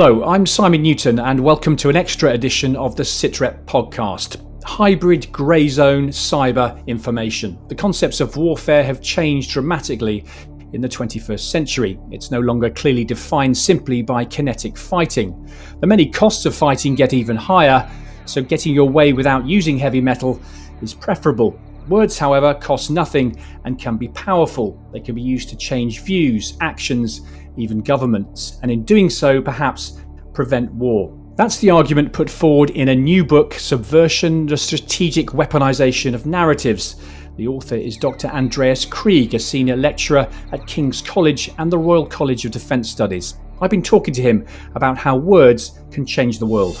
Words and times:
Hello, 0.00 0.22
I'm 0.22 0.46
Simon 0.46 0.82
Newton, 0.82 1.18
and 1.18 1.40
welcome 1.40 1.74
to 1.74 1.88
an 1.88 1.96
extra 1.96 2.30
edition 2.30 2.76
of 2.76 2.94
the 2.94 3.02
SITREP 3.02 3.64
podcast. 3.64 4.36
Hybrid 4.62 5.32
grey 5.32 5.66
zone 5.66 6.10
cyber 6.10 6.86
information. 6.86 7.58
The 7.66 7.74
concepts 7.74 8.20
of 8.20 8.36
warfare 8.36 8.84
have 8.84 9.00
changed 9.00 9.50
dramatically 9.50 10.24
in 10.72 10.80
the 10.80 10.88
21st 10.88 11.50
century. 11.50 11.98
It's 12.12 12.30
no 12.30 12.38
longer 12.38 12.70
clearly 12.70 13.04
defined 13.04 13.58
simply 13.58 14.02
by 14.02 14.24
kinetic 14.24 14.78
fighting. 14.78 15.50
The 15.80 15.88
many 15.88 16.08
costs 16.08 16.46
of 16.46 16.54
fighting 16.54 16.94
get 16.94 17.12
even 17.12 17.34
higher, 17.34 17.90
so 18.24 18.40
getting 18.40 18.74
your 18.74 18.88
way 18.88 19.12
without 19.12 19.48
using 19.48 19.78
heavy 19.78 20.00
metal 20.00 20.40
is 20.80 20.94
preferable. 20.94 21.60
Words, 21.88 22.16
however, 22.16 22.54
cost 22.54 22.92
nothing 22.92 23.36
and 23.64 23.80
can 23.80 23.96
be 23.96 24.08
powerful. 24.08 24.80
They 24.92 25.00
can 25.00 25.16
be 25.16 25.22
used 25.22 25.48
to 25.48 25.56
change 25.56 26.02
views, 26.02 26.56
actions, 26.60 27.22
even 27.58 27.80
governments, 27.80 28.58
and 28.62 28.70
in 28.70 28.84
doing 28.84 29.10
so, 29.10 29.40
perhaps 29.42 30.00
prevent 30.32 30.72
war. 30.72 31.14
That's 31.36 31.58
the 31.58 31.70
argument 31.70 32.12
put 32.12 32.28
forward 32.28 32.70
in 32.70 32.88
a 32.88 32.94
new 32.94 33.24
book, 33.24 33.54
Subversion 33.54 34.46
the 34.46 34.56
Strategic 34.56 35.28
Weaponization 35.28 36.14
of 36.14 36.26
Narratives. 36.26 37.00
The 37.36 37.46
author 37.46 37.76
is 37.76 37.96
Dr. 37.96 38.26
Andreas 38.28 38.84
Krieg, 38.84 39.34
a 39.34 39.38
senior 39.38 39.76
lecturer 39.76 40.28
at 40.50 40.66
King's 40.66 41.00
College 41.00 41.52
and 41.58 41.70
the 41.70 41.78
Royal 41.78 42.06
College 42.06 42.44
of 42.44 42.50
Defence 42.50 42.90
Studies. 42.90 43.34
I've 43.60 43.70
been 43.70 43.82
talking 43.82 44.14
to 44.14 44.22
him 44.22 44.46
about 44.74 44.98
how 44.98 45.16
words 45.16 45.78
can 45.92 46.04
change 46.04 46.38
the 46.38 46.46
world. 46.46 46.76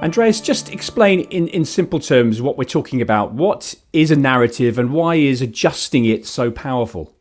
Andreas, 0.00 0.40
just 0.40 0.72
explain 0.72 1.20
in, 1.22 1.48
in 1.48 1.64
simple 1.64 1.98
terms 1.98 2.40
what 2.40 2.56
we're 2.56 2.62
talking 2.62 3.02
about. 3.02 3.32
What 3.32 3.74
is 3.92 4.12
a 4.12 4.16
narrative 4.16 4.78
and 4.78 4.92
why 4.92 5.16
is 5.16 5.42
adjusting 5.42 6.04
it 6.04 6.24
so 6.24 6.52
powerful? 6.52 7.12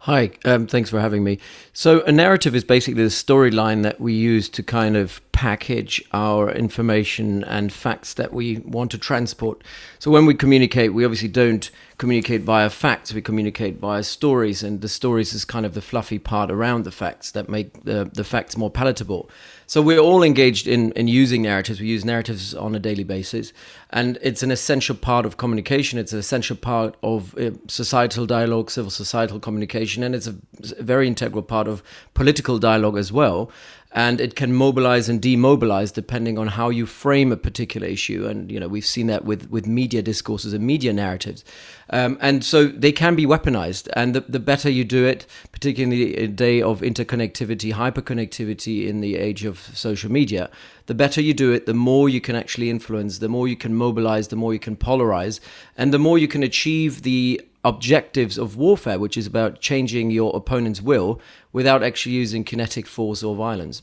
Hi, 0.00 0.32
um, 0.44 0.66
thanks 0.66 0.90
for 0.90 1.00
having 1.00 1.22
me. 1.22 1.38
So, 1.72 2.00
a 2.02 2.10
narrative 2.10 2.56
is 2.56 2.64
basically 2.64 3.02
the 3.02 3.10
storyline 3.10 3.84
that 3.84 4.00
we 4.00 4.12
use 4.12 4.48
to 4.50 4.62
kind 4.62 4.96
of 4.96 5.20
package 5.30 6.02
our 6.12 6.50
information 6.50 7.44
and 7.44 7.72
facts 7.72 8.14
that 8.14 8.32
we 8.32 8.58
want 8.58 8.90
to 8.92 8.98
transport. 8.98 9.62
So, 10.00 10.10
when 10.10 10.26
we 10.26 10.34
communicate, 10.34 10.94
we 10.94 11.04
obviously 11.04 11.28
don't 11.28 11.70
communicate 11.98 12.42
via 12.42 12.70
facts, 12.70 13.12
we 13.12 13.20
communicate 13.20 13.78
via 13.78 14.04
stories, 14.04 14.62
and 14.62 14.80
the 14.80 14.88
stories 14.88 15.34
is 15.34 15.44
kind 15.44 15.66
of 15.66 15.74
the 15.74 15.80
fluffy 15.80 16.18
part 16.18 16.48
around 16.48 16.84
the 16.84 16.92
facts 16.92 17.32
that 17.32 17.48
make 17.48 17.84
the, 17.84 18.08
the 18.14 18.22
facts 18.22 18.56
more 18.56 18.70
palatable. 18.70 19.28
So 19.66 19.82
we're 19.82 19.98
all 19.98 20.22
engaged 20.22 20.68
in, 20.68 20.92
in 20.92 21.08
using 21.08 21.42
narratives. 21.42 21.80
We 21.80 21.88
use 21.88 22.04
narratives 22.04 22.54
on 22.54 22.76
a 22.76 22.78
daily 22.78 23.02
basis, 23.02 23.52
and 23.90 24.16
it's 24.22 24.44
an 24.44 24.52
essential 24.52 24.94
part 24.94 25.26
of 25.26 25.38
communication. 25.38 25.98
It's 25.98 26.12
an 26.12 26.20
essential 26.20 26.56
part 26.56 26.96
of 27.02 27.36
uh, 27.36 27.50
societal 27.66 28.26
dialogue, 28.26 28.70
civil 28.70 28.92
societal 28.92 29.40
communication, 29.40 30.04
and 30.04 30.14
it's 30.14 30.28
a, 30.28 30.36
a 30.78 30.82
very 30.82 31.08
integral 31.08 31.42
part 31.42 31.66
of 31.66 31.82
political 32.14 32.58
dialogue 32.58 32.96
as 32.96 33.10
well 33.10 33.50
and 33.92 34.20
it 34.20 34.34
can 34.36 34.52
mobilize 34.52 35.08
and 35.08 35.20
demobilize 35.20 35.92
depending 35.92 36.38
on 36.38 36.48
how 36.48 36.68
you 36.68 36.84
frame 36.84 37.32
a 37.32 37.36
particular 37.36 37.86
issue. 37.86 38.26
And 38.26 38.50
you 38.52 38.60
know 38.60 38.68
we've 38.68 38.86
seen 38.86 39.06
that 39.06 39.24
with 39.24 39.48
with 39.50 39.66
media 39.66 40.02
discourses 40.02 40.52
and 40.52 40.66
media 40.66 40.92
narratives, 40.92 41.44
um, 41.90 42.18
and 42.20 42.44
so 42.44 42.66
they 42.66 42.92
can 42.92 43.14
be 43.14 43.26
weaponized. 43.26 43.88
And 43.94 44.14
the, 44.14 44.20
the 44.20 44.40
better 44.40 44.68
you 44.68 44.84
do 44.84 45.06
it, 45.06 45.26
particularly 45.52 46.16
in 46.16 46.30
the 46.30 46.36
day 46.36 46.62
of 46.62 46.80
interconnectivity, 46.80 47.72
hyperconnectivity, 47.72 48.86
in 48.86 49.00
the 49.00 49.16
age 49.16 49.44
of 49.44 49.58
social 49.74 50.10
media, 50.10 50.50
the 50.86 50.94
better 50.94 51.20
you 51.20 51.34
do 51.34 51.52
it, 51.52 51.66
the 51.66 51.74
more 51.74 52.08
you 52.08 52.20
can 52.20 52.36
actually 52.36 52.70
influence, 52.70 53.18
the 53.18 53.28
more 53.28 53.48
you 53.48 53.56
can 53.56 53.74
mobilize, 53.74 54.28
the 54.28 54.36
more 54.36 54.52
you 54.52 54.58
can 54.58 54.76
polarize, 54.76 55.40
and 55.76 55.92
the 55.92 55.98
more 55.98 56.18
you 56.18 56.28
can 56.28 56.42
achieve 56.42 57.02
the 57.02 57.40
objectives 57.64 58.38
of 58.38 58.56
warfare, 58.56 58.98
which 58.98 59.16
is 59.16 59.26
about 59.26 59.60
changing 59.60 60.10
your 60.10 60.34
opponent's 60.36 60.80
will 60.80 61.20
without 61.52 61.82
actually 61.82 62.12
using 62.12 62.44
kinetic 62.44 62.86
force 62.86 63.22
or 63.22 63.34
violence. 63.34 63.82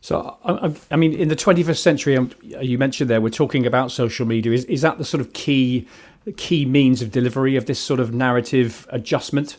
So, 0.00 0.36
I, 0.44 0.74
I 0.90 0.96
mean, 0.96 1.12
in 1.12 1.28
the 1.28 1.36
21st 1.36 1.78
century, 1.78 2.16
um, 2.16 2.30
you 2.42 2.78
mentioned 2.78 3.08
there, 3.08 3.20
we're 3.20 3.30
talking 3.30 3.66
about 3.66 3.92
social 3.92 4.26
media. 4.26 4.52
Is, 4.52 4.64
is 4.64 4.80
that 4.82 4.98
the 4.98 5.04
sort 5.04 5.20
of 5.20 5.32
key 5.32 5.86
key 6.36 6.64
means 6.64 7.02
of 7.02 7.10
delivery 7.10 7.56
of 7.56 7.66
this 7.66 7.80
sort 7.80 7.98
of 7.98 8.14
narrative 8.14 8.86
adjustment? 8.90 9.56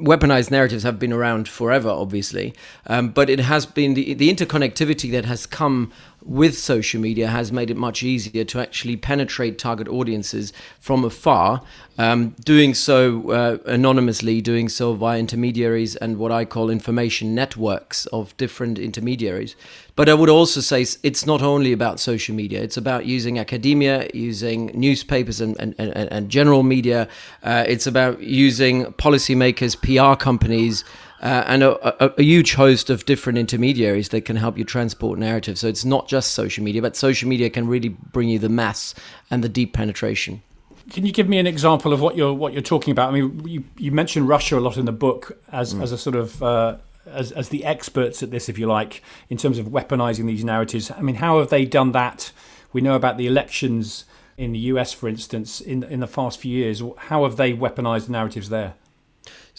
weaponized 0.00 0.50
narratives 0.50 0.82
have 0.82 0.98
been 0.98 1.12
around 1.12 1.48
forever, 1.48 1.88
obviously, 1.88 2.54
um, 2.86 3.08
but 3.08 3.28
it 3.28 3.40
has 3.40 3.66
been 3.66 3.94
the, 3.94 4.14
the 4.14 4.32
interconnectivity 4.32 5.10
that 5.10 5.24
has 5.24 5.46
come 5.46 5.92
with 6.24 6.58
social 6.58 7.00
media 7.00 7.28
has 7.28 7.52
made 7.52 7.70
it 7.70 7.76
much 7.76 8.02
easier 8.02 8.44
to 8.44 8.60
actually 8.60 8.96
penetrate 8.96 9.58
target 9.58 9.88
audiences 9.88 10.52
from 10.80 11.04
afar, 11.04 11.62
um, 11.96 12.34
doing 12.44 12.74
so 12.74 13.30
uh, 13.30 13.58
anonymously, 13.66 14.40
doing 14.40 14.68
so 14.68 14.94
via 14.94 15.18
intermediaries 15.18 15.96
and 15.96 16.18
what 16.18 16.30
I 16.30 16.44
call 16.44 16.70
information 16.70 17.34
networks 17.34 18.06
of 18.06 18.36
different 18.36 18.78
intermediaries. 18.78 19.56
But 19.96 20.08
I 20.08 20.14
would 20.14 20.28
also 20.28 20.60
say 20.60 20.82
it's 21.02 21.26
not 21.26 21.42
only 21.42 21.72
about 21.72 21.98
social 21.98 22.34
media, 22.34 22.62
it's 22.62 22.76
about 22.76 23.06
using 23.06 23.38
academia, 23.38 24.08
using 24.14 24.66
newspapers 24.74 25.40
and, 25.40 25.56
and, 25.58 25.74
and, 25.78 25.92
and 25.94 26.28
general 26.28 26.62
media, 26.62 27.08
uh, 27.42 27.64
it's 27.66 27.86
about 27.86 28.20
using 28.20 28.86
policymakers, 28.92 29.74
PR 29.80 30.16
companies 30.16 30.84
uh, 31.20 31.44
and 31.46 31.62
a, 31.62 32.04
a, 32.04 32.14
a, 32.18 32.22
huge 32.22 32.54
host 32.54 32.90
of 32.90 33.04
different 33.04 33.38
intermediaries 33.38 34.10
that 34.10 34.24
can 34.24 34.36
help 34.36 34.56
you 34.56 34.64
transport 34.64 35.18
narrative. 35.18 35.58
So 35.58 35.66
it's 35.66 35.84
not 35.84 36.06
just 36.06 36.32
social 36.32 36.62
media, 36.62 36.80
but 36.80 36.94
social 36.94 37.28
media 37.28 37.50
can 37.50 37.66
really 37.66 37.88
bring 37.88 38.28
you 38.28 38.38
the 38.38 38.48
mass 38.48 38.94
and 39.30 39.42
the 39.42 39.48
deep 39.48 39.72
penetration. 39.72 40.42
Can 40.90 41.04
you 41.04 41.12
give 41.12 41.28
me 41.28 41.38
an 41.38 41.46
example 41.46 41.92
of 41.92 42.00
what 42.00 42.16
you're 42.16 42.32
what 42.32 42.52
you're 42.52 42.62
talking 42.62 42.92
about? 42.92 43.08
I 43.08 43.20
mean, 43.20 43.46
you, 43.46 43.64
you 43.76 43.90
mentioned 43.90 44.28
Russia 44.28 44.58
a 44.58 44.60
lot 44.60 44.76
in 44.76 44.84
the 44.84 44.92
book 44.92 45.38
as 45.50 45.74
mm. 45.74 45.82
as 45.82 45.92
a 45.92 45.98
sort 45.98 46.16
of 46.16 46.42
uh, 46.42 46.76
as 47.06 47.32
as 47.32 47.48
the 47.48 47.64
experts 47.64 48.22
at 48.22 48.30
this, 48.30 48.48
if 48.48 48.58
you 48.58 48.66
like, 48.66 49.02
in 49.28 49.36
terms 49.36 49.58
of 49.58 49.66
weaponizing 49.66 50.26
these 50.26 50.44
narratives. 50.44 50.90
I 50.90 51.00
mean, 51.00 51.16
how 51.16 51.40
have 51.40 51.50
they 51.50 51.64
done 51.64 51.92
that? 51.92 52.32
We 52.72 52.80
know 52.80 52.94
about 52.94 53.18
the 53.18 53.26
elections 53.26 54.04
in 54.36 54.52
the 54.52 54.58
US, 54.60 54.92
for 54.92 55.08
instance, 55.08 55.60
in 55.60 55.82
in 55.82 56.00
the 56.00 56.06
past 56.06 56.38
few 56.38 56.56
years. 56.56 56.80
How 56.96 57.24
have 57.24 57.36
they 57.36 57.52
weaponized 57.52 58.08
narratives 58.08 58.48
there? 58.48 58.74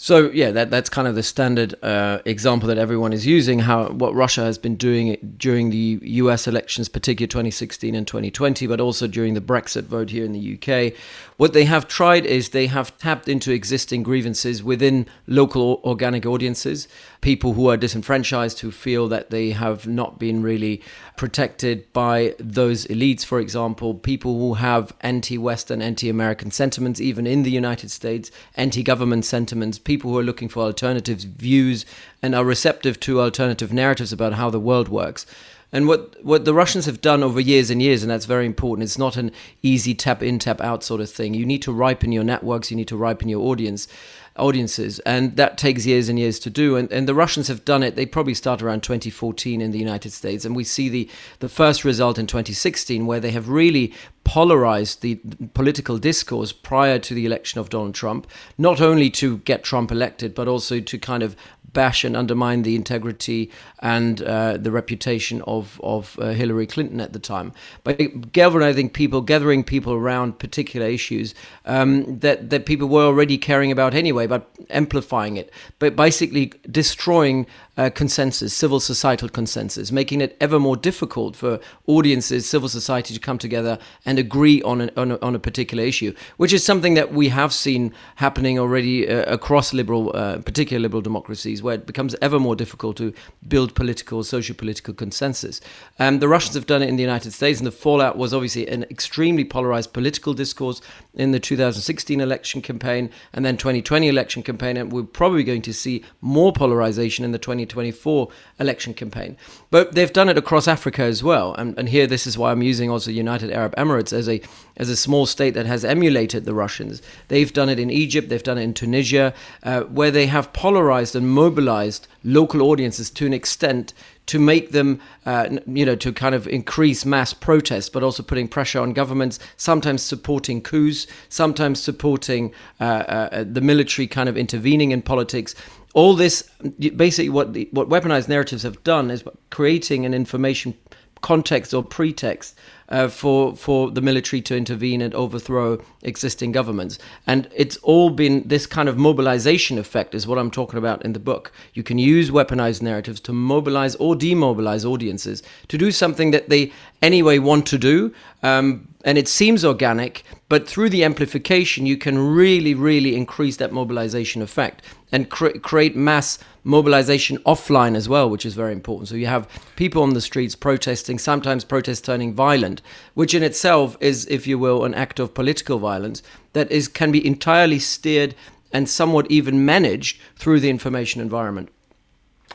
So 0.02 0.30
yeah, 0.30 0.50
that 0.52 0.70
that's 0.70 0.88
kind 0.88 1.06
of 1.06 1.14
the 1.14 1.22
standard 1.22 1.74
uh, 1.84 2.20
example 2.24 2.66
that 2.68 2.78
everyone 2.78 3.12
is 3.12 3.26
using. 3.26 3.58
How 3.58 3.90
what 3.90 4.14
Russia 4.14 4.40
has 4.40 4.56
been 4.56 4.76
doing 4.76 5.34
during 5.36 5.68
the 5.68 5.98
U.S. 6.22 6.48
elections, 6.48 6.88
particularly 6.88 7.28
2016 7.28 7.94
and 7.94 8.06
2020, 8.06 8.66
but 8.66 8.80
also 8.80 9.06
during 9.06 9.34
the 9.34 9.42
Brexit 9.42 9.82
vote 9.82 10.08
here 10.08 10.24
in 10.24 10.32
the 10.32 10.54
UK. 10.56 10.94
What 11.36 11.52
they 11.52 11.64
have 11.64 11.86
tried 11.86 12.24
is 12.24 12.48
they 12.48 12.66
have 12.66 12.96
tapped 12.96 13.28
into 13.28 13.52
existing 13.52 14.02
grievances 14.02 14.62
within 14.62 15.06
local 15.26 15.82
organic 15.84 16.24
audiences, 16.24 16.88
people 17.20 17.52
who 17.52 17.68
are 17.68 17.76
disenfranchised, 17.76 18.60
who 18.60 18.70
feel 18.70 19.06
that 19.08 19.28
they 19.28 19.50
have 19.50 19.86
not 19.86 20.18
been 20.18 20.42
really 20.42 20.82
protected 21.16 21.90
by 21.92 22.34
those 22.38 22.86
elites, 22.86 23.24
for 23.24 23.40
example, 23.40 23.94
people 23.94 24.38
who 24.38 24.54
have 24.54 24.94
anti-Western, 25.02 25.82
anti-American 25.82 26.50
sentiments, 26.50 27.00
even 27.00 27.26
in 27.26 27.42
the 27.42 27.50
United 27.50 27.90
States, 27.90 28.30
anti-government 28.56 29.24
sentiments 29.24 29.78
people 29.90 30.12
who 30.12 30.18
are 30.18 30.22
looking 30.22 30.48
for 30.48 30.62
alternatives, 30.62 31.24
views, 31.24 31.84
and 32.22 32.32
are 32.32 32.44
receptive 32.44 33.00
to 33.00 33.20
alternative 33.20 33.72
narratives 33.72 34.12
about 34.12 34.34
how 34.34 34.48
the 34.48 34.60
world 34.60 34.88
works. 34.88 35.26
And 35.72 35.88
what, 35.88 36.24
what 36.24 36.44
the 36.44 36.54
Russians 36.54 36.86
have 36.86 37.00
done 37.00 37.24
over 37.24 37.40
years 37.40 37.70
and 37.70 37.82
years, 37.82 38.04
and 38.04 38.10
that's 38.12 38.24
very 38.24 38.46
important, 38.46 38.84
it's 38.84 38.98
not 38.98 39.16
an 39.16 39.32
easy 39.64 39.92
tap 39.92 40.22
in, 40.22 40.38
tap 40.38 40.60
out 40.60 40.84
sort 40.84 41.00
of 41.00 41.10
thing. 41.10 41.34
You 41.34 41.44
need 41.44 41.62
to 41.62 41.72
ripen 41.72 42.12
your 42.12 42.22
networks, 42.22 42.70
you 42.70 42.76
need 42.76 42.86
to 42.86 42.96
ripen 42.96 43.28
your 43.28 43.40
audience 43.40 43.88
audiences, 44.36 44.98
and 45.00 45.36
that 45.36 45.58
takes 45.58 45.86
years 45.86 46.08
and 46.08 46.18
years 46.18 46.38
to 46.40 46.50
do. 46.50 46.76
And, 46.76 46.90
and 46.92 47.08
the 47.08 47.14
Russians 47.14 47.48
have 47.48 47.64
done 47.64 47.82
it. 47.82 47.96
They 47.96 48.06
probably 48.06 48.34
start 48.34 48.62
around 48.62 48.82
2014 48.82 49.60
in 49.60 49.70
the 49.70 49.78
United 49.78 50.12
States, 50.12 50.44
and 50.44 50.56
we 50.56 50.64
see 50.64 50.88
the 50.88 51.08
the 51.40 51.48
first 51.48 51.84
result 51.84 52.18
in 52.18 52.26
2016, 52.26 53.06
where 53.06 53.20
they 53.20 53.30
have 53.30 53.48
really 53.48 53.92
polarized 54.24 55.02
the 55.02 55.20
political 55.54 55.98
discourse 55.98 56.52
prior 56.52 56.98
to 56.98 57.14
the 57.14 57.26
election 57.26 57.58
of 57.58 57.68
Donald 57.68 57.94
Trump, 57.94 58.26
not 58.58 58.80
only 58.80 59.10
to 59.10 59.38
get 59.38 59.64
Trump 59.64 59.90
elected, 59.90 60.34
but 60.34 60.46
also 60.46 60.80
to 60.80 60.98
kind 60.98 61.22
of 61.22 61.34
bash 61.72 62.04
and 62.04 62.16
undermine 62.16 62.62
the 62.62 62.74
integrity 62.74 63.50
and 63.80 64.22
uh, 64.22 64.56
the 64.56 64.70
reputation 64.70 65.42
of 65.42 65.80
of 65.82 66.18
uh, 66.18 66.30
Hillary 66.30 66.66
Clinton 66.66 67.00
at 67.00 67.12
the 67.12 67.18
time. 67.18 67.52
But 67.84 68.32
galvanizing 68.32 68.90
people, 68.90 69.20
gathering 69.20 69.64
people 69.64 69.92
around 69.92 70.38
particular 70.38 70.86
issues 70.86 71.34
um, 71.64 72.18
that 72.20 72.50
that 72.50 72.66
people 72.66 72.88
were 72.88 73.04
already 73.04 73.38
caring 73.38 73.72
about 73.72 73.94
anyway, 73.94 74.26
but 74.26 74.50
amplifying 74.70 75.36
it, 75.36 75.50
but 75.78 75.96
basically 75.96 76.52
destroying 76.70 77.46
uh, 77.80 77.88
consensus, 77.88 78.52
civil 78.52 78.78
societal 78.78 79.28
consensus, 79.28 79.90
making 79.90 80.20
it 80.20 80.36
ever 80.38 80.58
more 80.58 80.76
difficult 80.76 81.34
for 81.34 81.58
audiences, 81.86 82.46
civil 82.46 82.68
society 82.68 83.14
to 83.14 83.20
come 83.20 83.38
together 83.38 83.78
and 84.04 84.18
agree 84.18 84.60
on, 84.62 84.82
an, 84.82 84.90
on, 84.98 85.12
a, 85.12 85.18
on 85.20 85.34
a 85.34 85.38
particular 85.38 85.82
issue, 85.82 86.14
which 86.36 86.52
is 86.52 86.62
something 86.62 86.92
that 86.92 87.14
we 87.14 87.28
have 87.28 87.54
seen 87.54 87.94
happening 88.16 88.58
already 88.58 89.08
uh, 89.08 89.32
across 89.32 89.72
liberal, 89.72 90.14
uh, 90.14 90.38
particular 90.38 90.78
liberal 90.78 91.00
democracies, 91.00 91.59
where 91.62 91.74
it 91.74 91.86
becomes 91.86 92.14
ever 92.20 92.38
more 92.38 92.56
difficult 92.56 92.96
to 92.98 93.12
build 93.46 93.74
political, 93.74 94.22
social 94.24 94.54
political 94.54 94.94
consensus. 94.94 95.60
Um, 95.98 96.18
the 96.18 96.28
Russians 96.28 96.54
have 96.54 96.66
done 96.66 96.82
it 96.82 96.88
in 96.88 96.96
the 96.96 97.02
United 97.02 97.32
States, 97.32 97.60
and 97.60 97.66
the 97.66 97.72
fallout 97.72 98.16
was 98.16 98.32
obviously 98.34 98.68
an 98.68 98.84
extremely 98.84 99.44
polarized 99.44 99.92
political 99.92 100.34
discourse, 100.34 100.80
in 101.14 101.32
the 101.32 101.40
2016 101.40 102.20
election 102.20 102.62
campaign 102.62 103.10
and 103.32 103.44
then 103.44 103.56
2020 103.56 104.08
election 104.08 104.42
campaign, 104.42 104.76
and 104.76 104.92
we're 104.92 105.02
probably 105.02 105.44
going 105.44 105.62
to 105.62 105.72
see 105.72 106.04
more 106.20 106.52
polarization 106.52 107.24
in 107.24 107.32
the 107.32 107.38
2024 107.38 108.28
election 108.58 108.94
campaign. 108.94 109.36
But 109.70 109.94
they've 109.94 110.12
done 110.12 110.28
it 110.28 110.38
across 110.38 110.68
Africa 110.68 111.02
as 111.02 111.22
well, 111.22 111.54
and, 111.54 111.78
and 111.78 111.88
here 111.88 112.06
this 112.06 112.26
is 112.26 112.38
why 112.38 112.52
I'm 112.52 112.62
using 112.62 112.90
also 112.90 113.10
United 113.10 113.50
Arab 113.50 113.74
Emirates 113.76 114.12
as 114.12 114.28
a 114.28 114.40
as 114.76 114.88
a 114.88 114.96
small 114.96 115.26
state 115.26 115.54
that 115.54 115.66
has 115.66 115.84
emulated 115.84 116.44
the 116.44 116.54
Russians. 116.54 117.02
They've 117.28 117.52
done 117.52 117.68
it 117.68 117.78
in 117.78 117.90
Egypt, 117.90 118.28
they've 118.28 118.42
done 118.42 118.58
it 118.58 118.62
in 118.62 118.74
Tunisia, 118.74 119.34
uh, 119.62 119.82
where 119.82 120.10
they 120.10 120.26
have 120.26 120.52
polarized 120.52 121.14
and 121.14 121.28
mobilized 121.28 122.08
local 122.24 122.62
audiences 122.62 123.10
to 123.10 123.26
an 123.26 123.32
extent 123.32 123.92
to 124.26 124.38
make 124.38 124.70
them, 124.70 125.00
uh, 125.26 125.48
you 125.66 125.84
know, 125.84 125.96
to 125.96 126.12
kind 126.12 126.34
of 126.34 126.46
increase 126.46 127.04
mass 127.04 127.34
protests, 127.34 127.88
but 127.88 128.02
also 128.02 128.22
putting 128.22 128.46
pressure 128.46 128.80
on 128.80 128.92
governments, 128.92 129.38
sometimes 129.56 130.02
supporting 130.02 130.62
coups, 130.62 131.06
sometimes 131.28 131.82
supporting 131.82 132.52
uh, 132.80 132.84
uh, 132.84 133.44
the 133.50 133.60
military 133.60 134.06
kind 134.06 134.28
of 134.28 134.36
intervening 134.36 134.92
in 134.92 135.02
politics. 135.02 135.54
All 135.94 136.14
this, 136.14 136.48
basically, 136.78 137.30
what 137.30 137.54
the, 137.54 137.68
what 137.72 137.88
weaponized 137.88 138.28
narratives 138.28 138.62
have 138.62 138.82
done 138.84 139.10
is 139.10 139.24
creating 139.50 140.06
an 140.06 140.14
information 140.14 140.74
context 141.22 141.74
or 141.74 141.82
pretext 141.82 142.56
uh, 142.90 143.08
for 143.08 143.54
for 143.56 143.90
the 143.90 144.00
military 144.00 144.42
to 144.42 144.56
intervene 144.56 145.00
and 145.00 145.14
overthrow 145.14 145.78
existing 146.02 146.52
governments. 146.52 146.98
And 147.26 147.48
it's 147.54 147.76
all 147.78 148.10
been 148.10 148.46
this 148.46 148.66
kind 148.66 148.88
of 148.88 148.96
mobilization 148.96 149.78
effect 149.78 150.14
is 150.14 150.26
what 150.26 150.38
I'm 150.38 150.50
talking 150.50 150.78
about 150.78 151.04
in 151.04 151.12
the 151.12 151.20
book. 151.20 151.52
You 151.74 151.82
can 151.82 151.98
use 151.98 152.30
weaponized 152.30 152.82
narratives 152.82 153.20
to 153.20 153.32
mobilize 153.32 153.94
or 153.96 154.14
demobilize 154.16 154.84
audiences 154.84 155.42
to 155.68 155.78
do 155.78 155.90
something 155.90 156.30
that 156.32 156.48
they 156.48 156.72
anyway 157.02 157.38
want 157.38 157.66
to 157.66 157.78
do. 157.78 158.12
Um, 158.42 158.88
and 159.04 159.16
it 159.16 159.28
seems 159.28 159.64
organic, 159.64 160.24
but 160.48 160.68
through 160.68 160.90
the 160.90 161.04
amplification, 161.04 161.86
you 161.86 161.96
can 161.96 162.18
really, 162.18 162.74
really 162.74 163.16
increase 163.16 163.56
that 163.56 163.72
mobilization 163.72 164.42
effect 164.42 164.82
and 165.12 165.28
cre- 165.30 165.58
create 165.58 165.96
mass 165.96 166.38
mobilization 166.64 167.38
offline 167.38 167.96
as 167.96 168.08
well, 168.08 168.28
which 168.28 168.46
is 168.46 168.54
very 168.54 168.72
important. 168.72 169.08
So 169.08 169.14
you 169.14 169.26
have 169.26 169.48
people 169.76 170.02
on 170.02 170.14
the 170.14 170.20
streets 170.20 170.54
protesting, 170.54 171.18
sometimes 171.18 171.64
protests 171.64 172.00
turning 172.00 172.34
violent, 172.34 172.82
which 173.14 173.34
in 173.34 173.42
itself 173.42 173.96
is, 174.00 174.26
if 174.26 174.46
you 174.46 174.58
will, 174.58 174.84
an 174.84 174.94
act 174.94 175.18
of 175.18 175.34
political 175.34 175.78
violence 175.78 176.22
that 176.52 176.70
is 176.70 176.88
can 176.88 177.12
be 177.12 177.26
entirely 177.26 177.78
steered 177.78 178.34
and 178.72 178.88
somewhat 178.88 179.30
even 179.30 179.64
managed 179.64 180.20
through 180.36 180.60
the 180.60 180.70
information 180.70 181.20
environment. 181.20 181.70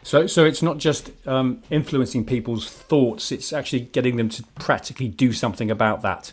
So, 0.04 0.28
so 0.28 0.46
it's 0.46 0.62
not 0.62 0.78
just 0.78 1.10
um, 1.26 1.64
influencing 1.72 2.26
people's 2.26 2.70
thoughts; 2.70 3.32
it's 3.32 3.52
actually 3.52 3.82
getting 3.82 4.18
them 4.18 4.30
to 4.30 4.44
practically 4.60 5.08
do 5.08 5.34
something 5.34 5.72
about 5.72 6.04
that. 6.04 6.32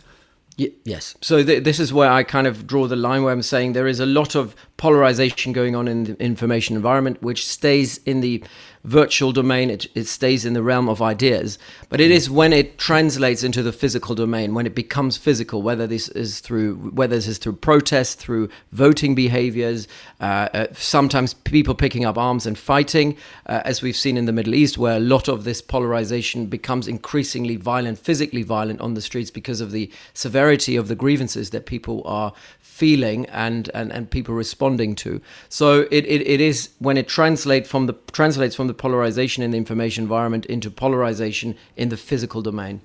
Y- 0.59 0.71
yes. 0.85 1.15
So 1.21 1.43
th- 1.43 1.63
this 1.63 1.79
is 1.79 1.91
where 1.91 2.11
I 2.11 2.23
kind 2.23 2.45
of 2.45 2.67
draw 2.67 2.87
the 2.87 2.95
line 2.95 3.23
where 3.23 3.33
I'm 3.33 3.41
saying 3.41 3.73
there 3.73 3.87
is 3.87 3.99
a 3.99 4.05
lot 4.05 4.35
of 4.35 4.55
polarization 4.83 5.53
going 5.53 5.77
on 5.77 5.87
in 5.87 6.03
the 6.03 6.21
information 6.21 6.75
environment, 6.75 7.23
which 7.23 7.47
stays 7.47 7.99
in 7.99 8.19
the 8.19 8.43
virtual 8.83 9.31
domain, 9.31 9.69
it, 9.69 9.87
it 9.95 10.07
stays 10.07 10.43
in 10.43 10.51
the 10.51 10.61
realm 10.61 10.89
of 10.89 11.01
ideas. 11.01 11.57
But 11.87 12.01
it 12.01 12.11
is 12.11 12.29
when 12.29 12.51
it 12.51 12.77
translates 12.77 13.43
into 13.43 13.63
the 13.63 13.71
physical 13.71 14.13
domain, 14.13 14.53
when 14.53 14.65
it 14.65 14.75
becomes 14.75 15.15
physical, 15.15 15.61
whether 15.61 15.87
this 15.87 16.09
is 16.09 16.41
through 16.41 16.75
whether 16.91 17.15
this 17.15 17.29
is 17.29 17.37
through 17.37 17.53
protest, 17.53 18.19
through 18.19 18.49
voting 18.73 19.15
behaviors, 19.15 19.87
uh, 20.19 20.49
uh, 20.53 20.67
sometimes 20.73 21.33
people 21.33 21.75
picking 21.75 22.03
up 22.03 22.17
arms 22.17 22.45
and 22.45 22.57
fighting, 22.57 23.15
uh, 23.45 23.61
as 23.63 23.81
we've 23.81 23.95
seen 23.95 24.17
in 24.17 24.25
the 24.25 24.33
Middle 24.33 24.53
East, 24.53 24.77
where 24.77 24.97
a 24.97 24.99
lot 24.99 25.29
of 25.29 25.45
this 25.45 25.61
polarization 25.61 26.47
becomes 26.47 26.89
increasingly 26.89 27.55
violent, 27.55 27.97
physically 27.99 28.43
violent 28.43 28.81
on 28.81 28.95
the 28.95 29.01
streets 29.01 29.31
because 29.31 29.61
of 29.61 29.71
the 29.71 29.89
severity 30.13 30.75
of 30.75 30.89
the 30.89 30.95
grievances 30.95 31.51
that 31.51 31.65
people 31.65 32.01
are 32.05 32.33
feeling 32.59 33.25
and, 33.27 33.69
and, 33.75 33.93
and 33.93 34.09
people 34.09 34.33
responding 34.73 34.95
to. 34.95 35.21
So 35.49 35.87
it, 35.91 36.05
it, 36.05 36.27
it 36.27 36.41
is 36.41 36.69
when 36.79 36.97
it 36.97 37.07
translates 37.07 37.69
from 37.69 37.87
the 37.87 37.93
translates 38.11 38.55
from 38.55 38.67
the 38.67 38.73
polarization 38.73 39.43
in 39.43 39.51
the 39.51 39.57
information 39.57 40.03
environment 40.03 40.45
into 40.45 40.69
polarization 40.69 41.55
in 41.75 41.89
the 41.89 41.97
physical 41.97 42.41
domain. 42.41 42.81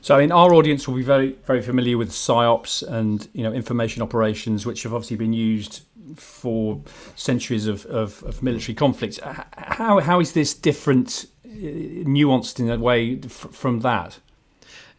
So, 0.00 0.16
I 0.16 0.20
mean, 0.20 0.32
our 0.32 0.54
audience 0.54 0.86
will 0.86 0.96
be 0.96 1.02
very, 1.02 1.36
very 1.44 1.60
familiar 1.60 1.98
with 1.98 2.10
psyops 2.10 2.82
and 2.86 3.28
you 3.32 3.42
know 3.42 3.52
information 3.52 4.02
operations, 4.02 4.64
which 4.64 4.84
have 4.84 4.94
obviously 4.94 5.16
been 5.16 5.34
used 5.34 5.82
for 6.16 6.80
centuries 7.16 7.66
of, 7.66 7.84
of, 7.86 8.22
of 8.22 8.42
military 8.42 8.74
conflicts. 8.74 9.20
How 9.22 10.00
how 10.00 10.20
is 10.20 10.32
this 10.32 10.54
different, 10.54 11.26
uh, 11.44 12.04
nuanced 12.06 12.60
in 12.60 12.70
a 12.70 12.78
way 12.78 13.20
from 13.20 13.80
that? 13.80 14.20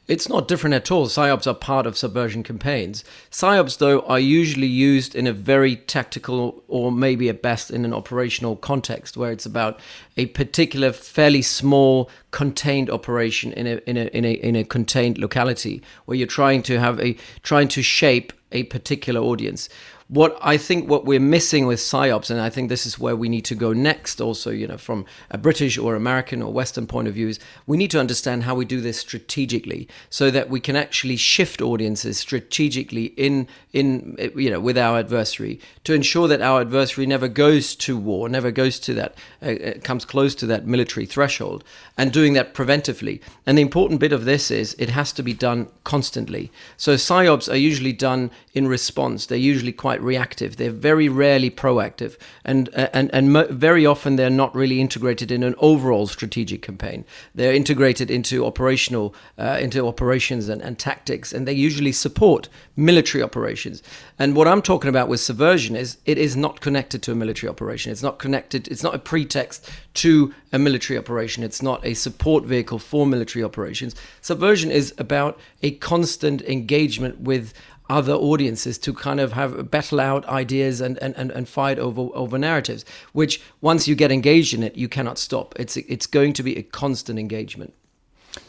It's 0.09 0.27
not 0.27 0.47
different 0.47 0.73
at 0.73 0.89
all. 0.89 1.05
PSYOPs 1.05 1.45
are 1.45 1.53
part 1.53 1.85
of 1.85 1.95
subversion 1.95 2.41
campaigns. 2.41 3.03
PSYOPs, 3.29 3.77
though, 3.77 4.01
are 4.01 4.19
usually 4.19 4.65
used 4.65 5.13
in 5.13 5.27
a 5.27 5.33
very 5.33 5.75
tactical 5.75 6.63
or 6.67 6.91
maybe 6.91 7.29
at 7.29 7.43
best 7.43 7.69
in 7.69 7.85
an 7.85 7.93
operational 7.93 8.55
context 8.55 9.15
where 9.15 9.31
it's 9.31 9.45
about 9.45 9.79
a 10.19 10.25
particular 10.25 10.91
fairly 10.91 11.41
small 11.41 12.09
contained 12.31 12.89
operation 12.89 13.53
in 13.53 13.65
a, 13.65 13.75
in 13.87 13.95
a, 13.95 14.05
in 14.07 14.25
a, 14.25 14.33
in 14.33 14.55
a 14.57 14.65
contained 14.65 15.17
locality 15.17 15.81
where 16.03 16.17
you're 16.17 16.27
trying 16.27 16.61
to 16.61 16.77
have 16.77 16.99
a, 16.99 17.15
trying 17.41 17.69
to 17.69 17.81
shape 17.81 18.33
a 18.51 18.63
particular 18.63 19.21
audience. 19.21 19.69
What 20.09 20.39
I 20.41 20.57
think 20.57 20.89
what 20.89 21.05
we're 21.05 21.19
missing 21.19 21.67
with 21.67 21.77
psyops, 21.77 22.31
and 22.31 22.41
I 22.41 22.49
think 22.49 22.67
this 22.67 22.87
is 22.87 22.97
where 22.97 23.15
we 23.15 23.29
need 23.29 23.45
to 23.45 23.53
go 23.53 23.73
next, 23.73 24.19
also, 24.19 24.49
you 24.49 24.65
know, 24.65 24.77
from 24.77 25.05
a 25.29 25.37
British 25.37 25.77
or 25.77 25.95
American 25.95 26.41
or 26.41 26.51
Western 26.51 26.87
point 26.87 27.07
of 27.07 27.13
view, 27.13 27.27
is 27.27 27.39
we 27.67 27.77
need 27.77 27.91
to 27.91 27.99
understand 27.99 28.41
how 28.41 28.55
we 28.55 28.65
do 28.65 28.81
this 28.81 28.97
strategically, 28.97 29.87
so 30.09 30.31
that 30.31 30.49
we 30.49 30.59
can 30.59 30.75
actually 30.75 31.15
shift 31.15 31.61
audiences 31.61 32.17
strategically 32.17 33.05
in 33.17 33.47
in 33.71 34.17
you 34.35 34.49
know 34.49 34.59
with 34.59 34.79
our 34.79 34.97
adversary 34.97 35.59
to 35.83 35.93
ensure 35.93 36.27
that 36.27 36.41
our 36.41 36.61
adversary 36.61 37.05
never 37.05 37.27
goes 37.27 37.75
to 37.75 37.95
war, 37.95 38.27
never 38.27 38.49
goes 38.49 38.79
to 38.79 38.95
that, 38.95 39.15
uh, 39.43 39.45
uh 39.45 39.79
comes 39.83 40.05
close 40.09 40.33
to 40.35 40.47
that 40.47 40.65
military 40.65 41.05
threshold, 41.05 41.63
and 41.95 42.11
doing 42.11 42.33
that 42.33 42.55
preventively. 42.55 43.21
And 43.45 43.57
the 43.57 43.61
important 43.61 43.99
bit 43.99 44.11
of 44.11 44.25
this 44.25 44.49
is 44.49 44.75
it 44.79 44.89
has 44.89 45.13
to 45.13 45.23
be 45.23 45.33
done 45.33 45.67
constantly. 45.83 46.51
So 46.77 46.95
psyops 46.95 47.47
are 47.47 47.69
usually 47.69 47.93
done 47.93 48.31
in 48.53 48.67
response. 48.67 49.27
They're 49.27 49.37
usually 49.53 49.71
quite 49.71 50.01
reactive. 50.01 50.55
They're 50.55 50.71
very 50.71 51.09
rarely 51.09 51.51
proactive, 51.51 52.17
and 52.43 52.69
uh, 52.75 52.87
and 52.91 53.09
and 53.13 53.31
mo- 53.31 53.47
very 53.51 53.85
often 53.85 54.15
they're 54.15 54.37
not 54.43 54.55
really 54.55 54.81
integrated 54.81 55.31
in 55.31 55.43
an 55.43 55.55
overall 55.59 56.07
strategic 56.07 56.61
campaign. 56.63 57.05
They're 57.35 57.53
integrated 57.53 58.09
into 58.09 58.45
operational 58.45 59.13
uh, 59.37 59.59
into 59.61 59.87
operations 59.87 60.49
and, 60.49 60.61
and 60.61 60.79
tactics, 60.79 61.33
and 61.33 61.47
they 61.47 61.53
usually 61.53 61.91
support 61.91 62.49
military 62.75 63.23
operations. 63.23 63.83
And 64.17 64.35
what 64.35 64.47
I'm 64.47 64.61
talking 64.61 64.89
about 64.89 65.07
with 65.07 65.19
subversion 65.19 65.75
is 65.75 65.97
it 66.05 66.17
is 66.17 66.35
not 66.35 66.61
connected 66.61 67.03
to 67.03 67.11
a 67.11 67.15
military 67.15 67.49
operation. 67.49 67.91
It's 67.91 68.03
not 68.03 68.17
connected. 68.17 68.67
It's 68.67 68.83
not 68.83 68.95
a 68.95 68.99
pretext 68.99 69.69
to 69.99 70.33
a 70.53 70.59
military 70.59 70.97
operation. 70.97 71.43
It's 71.43 71.61
not 71.61 71.85
a 71.85 71.93
support 71.93 72.45
vehicle 72.45 72.79
for 72.79 73.05
military 73.05 73.43
operations. 73.43 73.95
Subversion 74.21 74.71
is 74.71 74.93
about 74.97 75.37
a 75.61 75.71
constant 75.71 76.41
engagement 76.43 77.19
with 77.19 77.53
other 77.89 78.13
audiences 78.13 78.77
to 78.77 78.93
kind 78.93 79.19
of 79.19 79.33
have 79.33 79.69
battle 79.71 79.99
out 79.99 80.25
ideas 80.27 80.79
and, 80.79 80.97
and, 80.99 81.15
and, 81.17 81.31
and 81.31 81.49
fight 81.49 81.79
over 81.79 82.09
over 82.13 82.37
narratives 82.37 82.85
which 83.13 83.41
once 83.61 83.87
you 83.87 83.95
get 83.95 84.11
engaged 84.11 84.53
in 84.53 84.61
it 84.61 84.75
you 84.75 84.87
cannot 84.87 85.17
stop 85.17 85.55
it's 85.57 85.75
it's 85.75 86.05
going 86.05 86.31
to 86.31 86.43
be 86.43 86.55
a 86.55 86.61
constant 86.61 87.17
engagement 87.17 87.73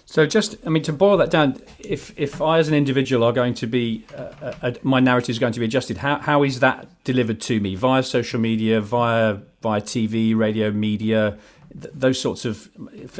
so 0.04 0.26
just 0.26 0.57
i 0.66 0.69
mean 0.69 0.83
to 0.83 0.92
boil 0.92 1.16
that 1.16 1.30
down 1.30 1.59
if 1.78 2.12
if 2.19 2.42
i 2.42 2.59
as 2.59 2.69
an 2.69 2.75
individual 2.75 3.25
are 3.25 3.33
going 3.33 3.54
to 3.54 3.66
be 3.66 4.04
uh, 4.14 4.52
uh, 4.61 4.73
my 4.83 5.00
narrative 5.00 5.30
is 5.30 5.38
going 5.38 5.54
to 5.54 5.61
be 5.61 5.64
adjusted 5.64 5.97
how, 5.97 6.19
how 6.19 6.42
is 6.42 6.61
that 6.61 6.87
delivered 7.04 7.40
to 7.40 7.61
me 7.61 7.75
via 7.75 8.02
social 8.02 8.38
media 8.38 8.78
via 8.78 9.38
via 9.61 9.81
tv 9.81 10.37
radio 10.37 10.71
media 10.71 11.38
th- 11.73 11.93
those 11.95 12.21
sorts 12.21 12.45
of 12.45 12.71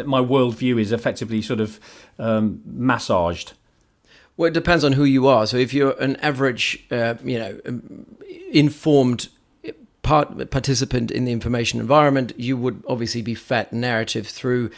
my 0.07 0.21
worldview 0.21 0.81
is 0.81 0.93
effectively 0.93 1.43
sort 1.43 1.61
of 1.61 1.81
um, 2.19 2.61
massaged 2.65 3.53
well, 4.37 4.49
it 4.49 4.55
depends 4.55 4.85
on 4.85 4.93
who 4.93 5.05
you 5.05 5.27
are. 5.27 5.47
So 5.47 5.59
if 5.59 5.75
you're 5.75 5.93
an 6.01 6.17
average, 6.17 6.87
uh, 6.91 7.17
you 7.23 7.39
know, 7.39 7.61
um, 7.67 8.07
informed 8.51 9.29
part 10.03 10.51
participant 10.51 11.11
in 11.11 11.27
the 11.27 11.33
information 11.33 11.79
environment, 11.79 12.33
you 12.39 12.57
would 12.57 12.83
obviously 12.89 13.21
be 13.21 13.35
fed 13.35 13.71
narrative 13.71 14.27
through 14.27 14.71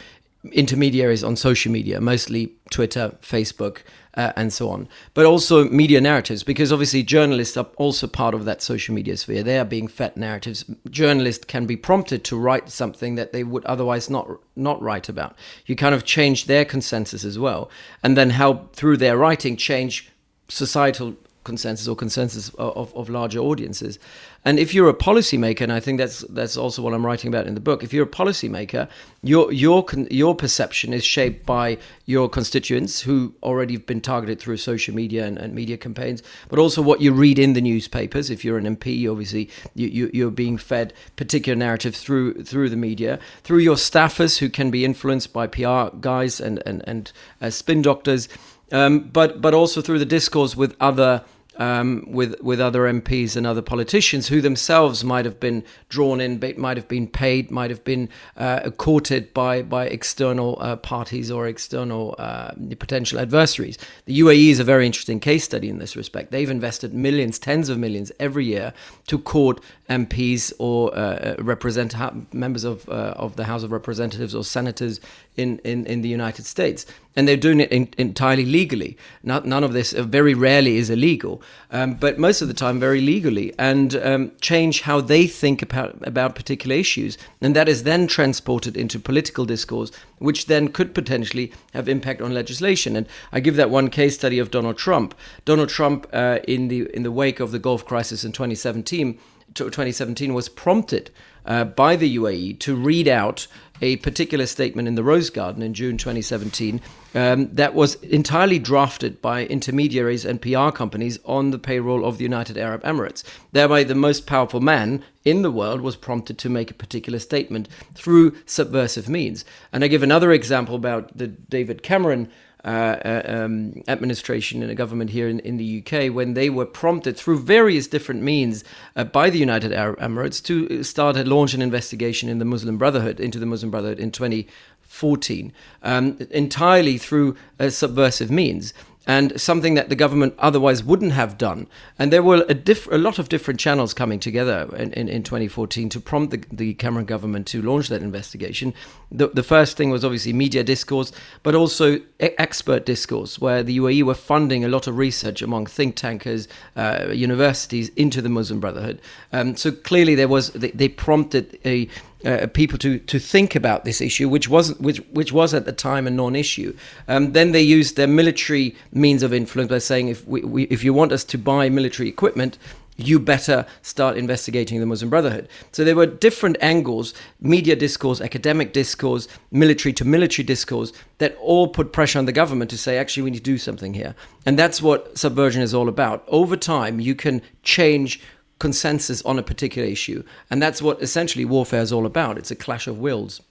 intermediaries 0.51 1.23
on 1.23 1.35
social 1.35 1.71
media, 1.71 2.01
mostly 2.01 2.53
Twitter, 2.69 3.15
Facebook, 3.21 3.79
uh, 4.15 4.33
and 4.35 4.51
so 4.51 4.69
on. 4.69 4.87
But 5.13 5.25
also 5.25 5.69
media 5.69 6.01
narratives, 6.01 6.43
because 6.43 6.71
obviously 6.71 7.01
journalists 7.03 7.57
are 7.57 7.67
also 7.77 8.07
part 8.07 8.35
of 8.35 8.45
that 8.45 8.61
social 8.61 8.93
media 8.93 9.17
sphere. 9.17 9.43
They 9.43 9.57
are 9.57 9.65
being 9.65 9.87
fed 9.87 10.17
narratives. 10.17 10.65
Journalists 10.89 11.45
can 11.45 11.65
be 11.65 11.77
prompted 11.77 12.23
to 12.25 12.37
write 12.37 12.69
something 12.69 13.15
that 13.15 13.31
they 13.31 13.43
would 13.43 13.65
otherwise 13.65 14.09
not 14.09 14.29
not 14.55 14.81
write 14.81 15.09
about. 15.09 15.35
You 15.65 15.75
kind 15.75 15.95
of 15.95 16.03
change 16.03 16.45
their 16.45 16.65
consensus 16.65 17.23
as 17.23 17.39
well, 17.39 17.69
and 18.03 18.17
then 18.17 18.29
help 18.29 18.75
through 18.75 18.97
their 18.97 19.17
writing 19.17 19.55
change 19.55 20.09
societal 20.49 21.15
consensus 21.43 21.87
or 21.87 21.95
consensus 21.95 22.49
of, 22.55 22.95
of 22.95 23.09
larger 23.09 23.39
audiences. 23.39 23.99
And 24.45 24.59
if 24.59 24.73
you're 24.73 24.89
a 24.89 24.93
policymaker, 24.93 25.61
and 25.61 25.71
I 25.71 25.79
think 25.79 25.97
that's 25.97 26.21
that's 26.29 26.57
also 26.57 26.81
what 26.81 26.93
I'm 26.93 27.05
writing 27.05 27.29
about 27.29 27.47
in 27.47 27.53
the 27.53 27.61
book, 27.61 27.81
if 27.81 27.93
you're 27.93 28.05
a 28.05 28.09
policymaker, 28.09 28.89
your 29.21 29.51
your 29.53 29.85
your 30.11 30.35
perception 30.35 30.91
is 30.91 31.05
shaped 31.05 31.45
by 31.45 31.77
your 32.05 32.27
constituents 32.27 32.99
who 32.99 33.33
already 33.41 33.75
have 33.75 33.85
been 33.85 34.01
targeted 34.01 34.41
through 34.41 34.57
social 34.57 34.93
media 34.93 35.25
and, 35.25 35.37
and 35.37 35.53
media 35.53 35.77
campaigns, 35.77 36.21
but 36.49 36.59
also 36.59 36.81
what 36.81 36.99
you 36.99 37.13
read 37.13 37.39
in 37.39 37.53
the 37.53 37.61
newspapers. 37.61 38.29
If 38.29 38.43
you're 38.43 38.57
an 38.57 38.75
MP, 38.75 39.09
obviously 39.09 39.49
you, 39.75 39.87
you, 39.87 40.11
you're 40.13 40.31
being 40.31 40.57
fed 40.57 40.93
particular 41.15 41.55
narratives 41.55 42.01
through 42.01 42.43
through 42.43 42.69
the 42.69 42.75
media, 42.75 43.19
through 43.43 43.59
your 43.59 43.77
staffers 43.77 44.39
who 44.39 44.49
can 44.49 44.71
be 44.71 44.83
influenced 44.83 45.31
by 45.31 45.47
PR 45.47 45.95
guys 46.01 46.41
and 46.41 46.61
and 46.65 46.83
and 46.85 47.13
uh, 47.41 47.49
spin 47.49 47.81
doctors, 47.81 48.27
um, 48.73 48.99
but 48.99 49.41
but 49.41 49.53
also 49.53 49.81
through 49.81 49.99
the 49.99 50.05
discourse 50.05 50.57
with 50.57 50.75
other 50.81 51.23
um, 51.57 52.05
with 52.07 52.41
with 52.41 52.59
other 52.59 52.81
MPs 52.81 53.35
and 53.35 53.45
other 53.45 53.61
politicians 53.61 54.27
who 54.27 54.41
themselves 54.41 55.03
might 55.03 55.25
have 55.25 55.39
been 55.39 55.63
drawn 55.89 56.19
in, 56.19 56.41
might 56.57 56.77
have 56.77 56.87
been 56.87 57.07
paid, 57.07 57.51
might 57.51 57.69
have 57.69 57.83
been 57.83 58.09
uh, 58.37 58.69
courted 58.71 59.33
by 59.33 59.61
by 59.61 59.85
external 59.85 60.57
uh, 60.59 60.75
parties 60.75 61.29
or 61.29 61.47
external 61.47 62.15
uh, 62.17 62.51
potential 62.79 63.19
adversaries. 63.19 63.77
The 64.05 64.19
UAE 64.19 64.49
is 64.49 64.59
a 64.59 64.63
very 64.63 64.85
interesting 64.85 65.19
case 65.19 65.43
study 65.43 65.69
in 65.69 65.79
this 65.79 65.95
respect. 65.95 66.31
They've 66.31 66.49
invested 66.49 66.93
millions, 66.93 67.39
tens 67.39 67.69
of 67.69 67.77
millions 67.77 68.11
every 68.19 68.45
year 68.45 68.73
to 69.07 69.19
court 69.19 69.61
MPs 69.93 70.53
or 70.59 70.95
uh, 70.95 71.35
represent 71.39 71.95
members 72.33 72.63
of 72.63 72.87
uh, 72.89 73.13
of 73.15 73.35
the 73.35 73.45
House 73.45 73.63
of 73.63 73.71
Representatives 73.71 74.33
or 74.35 74.43
senators 74.43 74.99
in, 75.35 75.59
in, 75.59 75.85
in 75.85 76.01
the 76.01 76.09
United 76.09 76.45
States. 76.45 76.85
And 77.15 77.27
they're 77.27 77.37
doing 77.37 77.59
it 77.59 77.71
in, 77.71 77.89
entirely 77.97 78.45
legally. 78.45 78.97
Not, 79.21 79.45
none 79.45 79.63
of 79.63 79.73
this, 79.73 79.93
uh, 79.93 80.03
very 80.03 80.33
rarely, 80.33 80.77
is 80.77 80.89
illegal, 80.89 81.41
um, 81.69 81.93
but 81.93 82.17
most 82.17 82.41
of 82.41 82.47
the 82.47 82.53
time, 82.55 82.79
very 82.79 83.01
legally, 83.01 83.53
and 83.59 83.95
um, 83.97 84.31
change 84.41 84.81
how 84.81 84.99
they 84.99 85.27
think 85.27 85.61
about, 85.61 85.95
about 86.07 86.35
particular 86.35 86.75
issues. 86.75 87.17
And 87.41 87.55
that 87.55 87.69
is 87.69 87.83
then 87.83 88.07
transported 88.07 88.75
into 88.75 88.99
political 88.99 89.45
discourse, 89.45 89.91
which 90.17 90.47
then 90.47 90.69
could 90.69 90.95
potentially 90.95 91.51
have 91.73 91.87
impact 91.87 92.21
on 92.21 92.33
legislation. 92.33 92.95
And 92.95 93.07
I 93.31 93.39
give 93.39 93.57
that 93.57 93.69
one 93.69 93.89
case 93.89 94.15
study 94.15 94.39
of 94.39 94.49
Donald 94.49 94.77
Trump. 94.77 95.13
Donald 95.45 95.69
Trump, 95.69 96.07
uh, 96.13 96.39
in, 96.47 96.67
the, 96.67 96.89
in 96.95 97.03
the 97.03 97.11
wake 97.11 97.39
of 97.39 97.51
the 97.51 97.59
Gulf 97.59 97.85
crisis 97.85 98.23
in 98.23 98.31
2017, 98.31 99.19
2017 99.55 100.33
was 100.33 100.49
prompted 100.49 101.11
uh, 101.45 101.65
by 101.65 101.95
the 101.95 102.17
UAE 102.17 102.59
to 102.59 102.75
read 102.75 103.07
out 103.07 103.47
a 103.81 103.97
particular 103.97 104.45
statement 104.45 104.87
in 104.87 104.95
the 104.95 105.03
Rose 105.03 105.29
Garden 105.29 105.61
in 105.61 105.73
June 105.73 105.97
2017 105.97 106.79
um, 107.15 107.53
that 107.53 107.73
was 107.73 107.95
entirely 107.95 108.57
drafted 108.57 109.21
by 109.21 109.45
intermediaries 109.45 110.23
and 110.23 110.41
PR 110.41 110.69
companies 110.69 111.19
on 111.25 111.51
the 111.51 111.59
payroll 111.59 112.05
of 112.05 112.17
the 112.17 112.23
United 112.23 112.57
Arab 112.57 112.81
Emirates. 112.83 113.23
Thereby, 113.51 113.83
the 113.83 113.95
most 113.95 114.25
powerful 114.25 114.61
man 114.61 115.03
in 115.25 115.41
the 115.41 115.51
world 115.51 115.81
was 115.81 115.95
prompted 115.95 116.37
to 116.37 116.49
make 116.49 116.71
a 116.71 116.75
particular 116.75 117.19
statement 117.19 117.67
through 117.93 118.35
subversive 118.45 119.09
means. 119.09 119.43
And 119.71 119.83
I 119.83 119.87
give 119.87 120.03
another 120.03 120.31
example 120.31 120.75
about 120.75 121.17
the 121.17 121.27
David 121.27 121.83
Cameron 121.83 122.31
um, 122.63 123.83
administration 123.87 124.61
and 124.61 124.71
a 124.71 124.75
government 124.75 125.09
here 125.09 125.27
in, 125.27 125.39
in, 125.39 125.57
the 125.57 125.83
UK 125.83 126.13
when 126.13 126.33
they 126.33 126.49
were 126.49 126.65
prompted 126.65 127.17
through 127.17 127.39
various 127.39 127.87
different 127.87 128.21
means 128.21 128.63
uh, 128.95 129.03
by 129.03 129.29
the 129.29 129.37
United 129.37 129.73
Arab 129.73 129.99
Emirates 129.99 130.41
to 130.43 130.81
start 130.83 131.17
and 131.17 131.27
launch 131.27 131.53
an 131.53 131.61
investigation 131.61 132.29
in 132.29 132.39
the 132.39 132.45
Muslim 132.45 132.77
Brotherhood 132.77 133.19
into 133.19 133.37
the 133.37 133.45
Muslim 133.45 133.69
Brotherhood 133.69 133.99
in 133.99 134.11
2014 134.11 135.53
um, 135.83 136.17
entirely 136.31 136.97
through 136.97 137.35
uh, 137.59 137.69
subversive 137.69 138.31
means 138.31 138.73
and 139.05 139.39
something 139.39 139.73
that 139.73 139.89
the 139.89 139.95
government 139.95 140.33
otherwise 140.39 140.83
wouldn't 140.83 141.11
have 141.11 141.37
done. 141.37 141.67
And 141.99 142.11
there 142.11 142.23
were 142.23 142.45
a, 142.47 142.53
diff- 142.53 142.87
a 142.91 142.97
lot 142.97 143.19
of 143.19 143.27
different 143.27 143.59
channels 143.59 143.93
coming 143.93 144.19
together 144.19 144.69
in, 144.77 144.93
in, 144.93 145.09
in 145.09 145.23
2014 145.23 145.89
to 145.89 145.99
prompt 145.99 146.31
the, 146.31 146.43
the, 146.51 146.73
Cameron 146.73 147.05
government 147.05 147.45
to 147.47 147.61
launch 147.61 147.89
that 147.89 148.01
investigation. 148.01 148.73
The, 149.11 149.27
the 149.27 149.43
first 149.43 149.75
thing 149.75 149.89
was 149.89 150.05
obviously 150.05 150.31
media 150.33 150.63
discourse, 150.63 151.11
but 151.43 151.53
also 151.53 151.99
expert 152.19 152.85
discourse, 152.85 153.39
where 153.39 153.61
the 153.61 153.77
UAE 153.77 154.03
were 154.03 154.15
funding 154.15 154.63
a 154.63 154.69
lot 154.69 154.87
of 154.87 154.97
research 154.97 155.41
among 155.41 155.65
think 155.65 155.95
tankers, 155.95 156.47
uh, 156.75 157.09
universities 157.13 157.89
into 157.89 158.21
the 158.21 158.29
Muslim 158.29 158.59
Brotherhood. 158.59 159.01
Um, 159.33 159.55
so 159.55 159.71
clearly, 159.71 160.15
there 160.15 160.27
was 160.27 160.51
they, 160.51 160.71
they 160.71 160.87
prompted 160.87 161.59
a 161.65 161.87
uh, 162.25 162.47
people 162.47 162.77
to 162.79 162.99
to 162.99 163.19
think 163.19 163.55
about 163.55 163.85
this 163.85 164.01
issue, 164.01 164.29
which 164.29 164.49
wasn't 164.49 164.81
which 164.81 164.99
which 165.11 165.31
was 165.31 165.53
at 165.53 165.65
the 165.65 165.71
time 165.71 166.07
a 166.07 166.11
non-issue. 166.11 166.75
Um, 167.07 167.33
then 167.33 167.51
they 167.51 167.61
used 167.61 167.95
their 167.95 168.07
military 168.07 168.75
means 168.91 169.23
of 169.23 169.33
influence 169.33 169.69
by 169.69 169.79
saying 169.79 170.07
if 170.07 170.27
we, 170.27 170.41
we, 170.41 170.63
if 170.63 170.83
you 170.83 170.93
want 170.93 171.11
us 171.11 171.23
to 171.25 171.37
buy 171.37 171.69
military 171.69 172.09
equipment, 172.09 172.57
you 172.97 173.19
better 173.19 173.65
start 173.81 174.17
investigating 174.17 174.79
the 174.79 174.85
Muslim 174.85 175.09
Brotherhood. 175.09 175.47
So 175.71 175.83
there 175.83 175.95
were 175.95 176.05
different 176.05 176.57
angles 176.61 177.13
media 177.39 177.75
discourse, 177.75 178.21
academic 178.21 178.73
discourse, 178.73 179.27
military 179.51 179.93
to 179.93 180.05
military 180.05 180.45
discourse 180.45 180.93
that 181.17 181.35
all 181.37 181.67
put 181.67 181.91
pressure 181.91 182.19
on 182.19 182.25
the 182.25 182.31
government 182.31 182.69
to 182.71 182.77
say, 182.77 182.97
actually, 182.97 183.23
we 183.23 183.31
need 183.31 183.37
to 183.37 183.43
do 183.43 183.57
something 183.57 183.93
here. 183.93 184.15
And 184.45 184.59
that's 184.59 184.81
what 184.81 185.17
subversion 185.17 185.61
is 185.61 185.73
all 185.73 185.89
about. 185.89 186.23
Over 186.27 186.55
time, 186.55 186.99
you 186.99 187.15
can 187.15 187.41
change 187.63 188.21
consensus 188.59 189.21
on 189.23 189.39
a 189.39 189.43
particular 189.43 189.87
issue. 189.87 190.23
And 190.49 190.61
that's 190.61 190.81
what 190.81 191.01
essentially 191.01 191.45
warfare 191.45 191.81
is 191.81 191.91
all 191.91 192.05
about. 192.05 192.37
It's 192.37 192.51
a 192.51 192.55
clash 192.55 192.87
of 192.87 192.99
wills. 192.99 193.41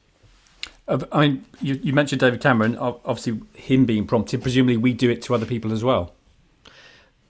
I 0.89 1.21
mean, 1.21 1.45
you, 1.61 1.79
you 1.83 1.93
mentioned 1.93 2.21
David 2.21 2.41
Cameron, 2.41 2.77
obviously, 2.77 3.41
him 3.55 3.85
being 3.85 4.07
prompted. 4.07 4.43
Presumably, 4.43 4.77
we 4.77 4.93
do 4.93 5.11
it 5.11 5.23
to 5.23 5.35
other 5.35 5.47
people 5.47 5.73
as 5.73 5.85
well 5.85 6.13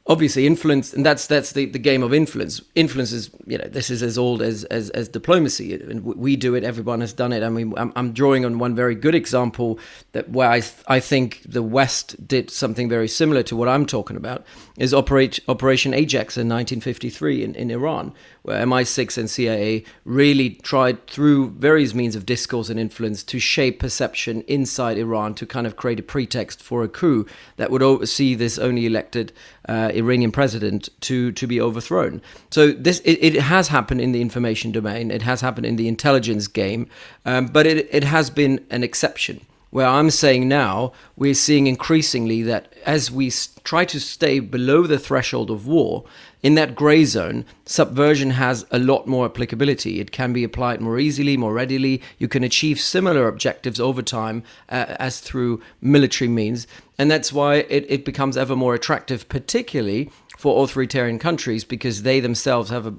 obviously 0.06 0.46
influence 0.46 0.92
and 0.92 1.06
that's 1.06 1.26
that's 1.26 1.52
the, 1.52 1.66
the 1.66 1.78
game 1.78 2.02
of 2.02 2.12
influence. 2.12 2.60
Influence 2.74 3.12
is 3.12 3.30
you 3.46 3.58
know 3.58 3.68
this 3.68 3.90
is 3.90 4.02
as 4.02 4.18
old 4.18 4.42
as 4.42 4.64
as, 4.64 4.90
as 4.90 5.08
diplomacy 5.08 5.74
and 5.74 6.04
we 6.04 6.36
do 6.36 6.54
it 6.54 6.64
everyone 6.64 7.00
has 7.00 7.12
done 7.12 7.32
it. 7.32 7.42
I 7.42 7.48
mean 7.48 7.72
I'm, 7.76 7.92
I'm 7.94 8.12
drawing 8.12 8.44
on 8.44 8.58
one 8.58 8.74
very 8.74 8.94
good 8.94 9.14
example 9.14 9.78
that 10.12 10.30
where 10.30 10.50
i 10.50 10.60
th- 10.60 10.84
i 10.86 11.00
think 11.00 11.42
the 11.46 11.62
west 11.62 12.26
did 12.26 12.50
something 12.50 12.88
very 12.88 13.08
similar 13.08 13.42
to 13.42 13.56
what 13.56 13.68
i'm 13.68 13.86
talking 13.86 14.16
about 14.16 14.44
is 14.78 14.94
operate 14.94 15.40
operation 15.48 15.94
ajax 15.94 16.36
in 16.36 16.48
1953 16.48 17.44
in, 17.44 17.54
in 17.54 17.70
iran 17.70 18.12
where 18.42 18.64
MI6 18.64 19.18
and 19.18 19.30
CIA 19.30 19.84
really 20.04 20.50
tried 20.50 21.06
through 21.06 21.50
various 21.50 21.94
means 21.94 22.16
of 22.16 22.26
discourse 22.26 22.68
and 22.68 22.78
influence 22.78 23.22
to 23.24 23.38
shape 23.38 23.78
perception 23.78 24.42
inside 24.42 24.98
Iran 24.98 25.34
to 25.36 25.46
kind 25.46 25.66
of 25.66 25.76
create 25.76 26.00
a 26.00 26.02
pretext 26.02 26.60
for 26.60 26.82
a 26.82 26.88
coup 26.88 27.24
that 27.56 27.70
would 27.70 27.82
oversee 27.82 28.34
this 28.34 28.58
only 28.58 28.84
elected 28.84 29.32
uh, 29.68 29.90
Iranian 29.94 30.32
president 30.32 30.88
to 31.02 31.32
to 31.32 31.46
be 31.46 31.60
overthrown. 31.60 32.20
So 32.50 32.72
this 32.72 33.00
it, 33.00 33.18
it, 33.22 33.34
has 33.34 33.68
happened 33.68 34.00
in 34.00 34.12
the 34.12 34.20
information 34.20 34.72
domain. 34.72 35.10
It 35.10 35.22
has 35.22 35.40
happened 35.40 35.66
in 35.66 35.76
the 35.76 35.88
intelligence 35.88 36.48
game, 36.48 36.88
um, 37.24 37.46
but 37.46 37.66
it 37.66 37.88
it 37.92 38.04
has 38.04 38.30
been 38.30 38.64
an 38.70 38.82
exception 38.82 39.40
where 39.70 39.86
I'm 39.86 40.10
saying 40.10 40.48
now 40.48 40.92
we're 41.16 41.32
seeing 41.32 41.66
increasingly 41.66 42.42
that 42.42 42.72
as 42.84 43.10
we 43.10 43.32
try 43.64 43.86
to 43.86 43.98
stay 43.98 44.38
below 44.38 44.86
the 44.86 44.98
threshold 44.98 45.50
of 45.50 45.66
war, 45.66 46.04
in 46.42 46.56
that 46.56 46.74
gray 46.74 47.04
zone, 47.04 47.44
subversion 47.66 48.30
has 48.30 48.66
a 48.72 48.78
lot 48.78 49.06
more 49.06 49.26
applicability. 49.26 50.00
It 50.00 50.10
can 50.10 50.32
be 50.32 50.42
applied 50.42 50.80
more 50.80 50.98
easily, 50.98 51.36
more 51.36 51.52
readily. 51.52 52.02
You 52.18 52.26
can 52.26 52.42
achieve 52.42 52.80
similar 52.80 53.28
objectives 53.28 53.78
over 53.78 54.02
time 54.02 54.42
uh, 54.68 54.96
as 54.98 55.20
through 55.20 55.62
military 55.80 56.28
means. 56.28 56.66
And 56.98 57.10
that's 57.10 57.32
why 57.32 57.56
it, 57.56 57.86
it 57.88 58.04
becomes 58.04 58.36
ever 58.36 58.56
more 58.56 58.74
attractive, 58.74 59.28
particularly 59.28 60.10
for 60.36 60.64
authoritarian 60.64 61.20
countries 61.20 61.64
because 61.64 62.02
they 62.02 62.18
themselves 62.18 62.70
have 62.70 62.86
a 62.86 62.94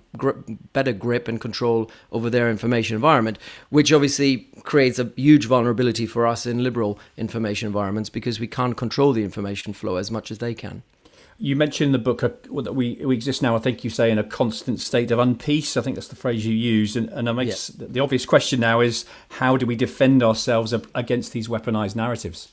better 0.72 0.94
grip 0.94 1.28
and 1.28 1.42
control 1.42 1.92
over 2.14 2.30
their 2.30 2.50
information 2.50 2.96
environment, 2.96 3.38
which 3.70 3.92
obviously 3.92 4.48
creates 4.64 4.98
a 4.98 5.12
huge 5.18 5.48
vulnerability 5.48 6.06
for 6.06 6.26
us 6.26 6.46
in 6.46 6.64
liberal 6.64 6.98
information 7.18 7.68
environments 7.68 8.10
because 8.10 8.40
we 8.40 8.48
can't 8.48 8.78
control 8.78 9.12
the 9.12 9.26
information 9.26 9.74
flow 9.74 9.98
as 9.98 10.10
much 10.10 10.32
as 10.32 10.38
they 10.38 10.54
can. 10.54 10.84
You 11.38 11.56
mentioned 11.56 11.88
in 11.88 11.92
the 11.92 12.00
book 12.00 12.24
uh, 12.24 12.30
that 12.62 12.74
we, 12.74 13.02
we 13.04 13.16
exist 13.16 13.42
now, 13.42 13.56
I 13.56 13.60
think 13.60 13.84
you 13.84 13.90
say, 13.90 14.12
in 14.12 14.18
a 14.18 14.24
constant 14.24 14.80
state 14.80 15.12
of 15.12 15.20
unpeace. 15.20 15.76
I 15.76 15.82
think 15.82 15.96
that's 15.96 16.08
the 16.08 16.16
phrase 16.16 16.46
you 16.46 16.54
use. 16.54 16.96
And, 16.96 17.10
and 17.10 17.36
makes, 17.36 17.72
yeah. 17.78 17.88
the 17.90 18.00
obvious 18.00 18.26
question 18.26 18.60
now 18.60 18.82
is 18.82 19.06
how 19.30 19.58
do 19.58 19.66
we 19.66 19.76
defend 19.76 20.24
ourselves 20.24 20.74
against 20.96 21.34
these 21.34 21.48
weaponized 21.48 21.96
narratives? 21.96 22.52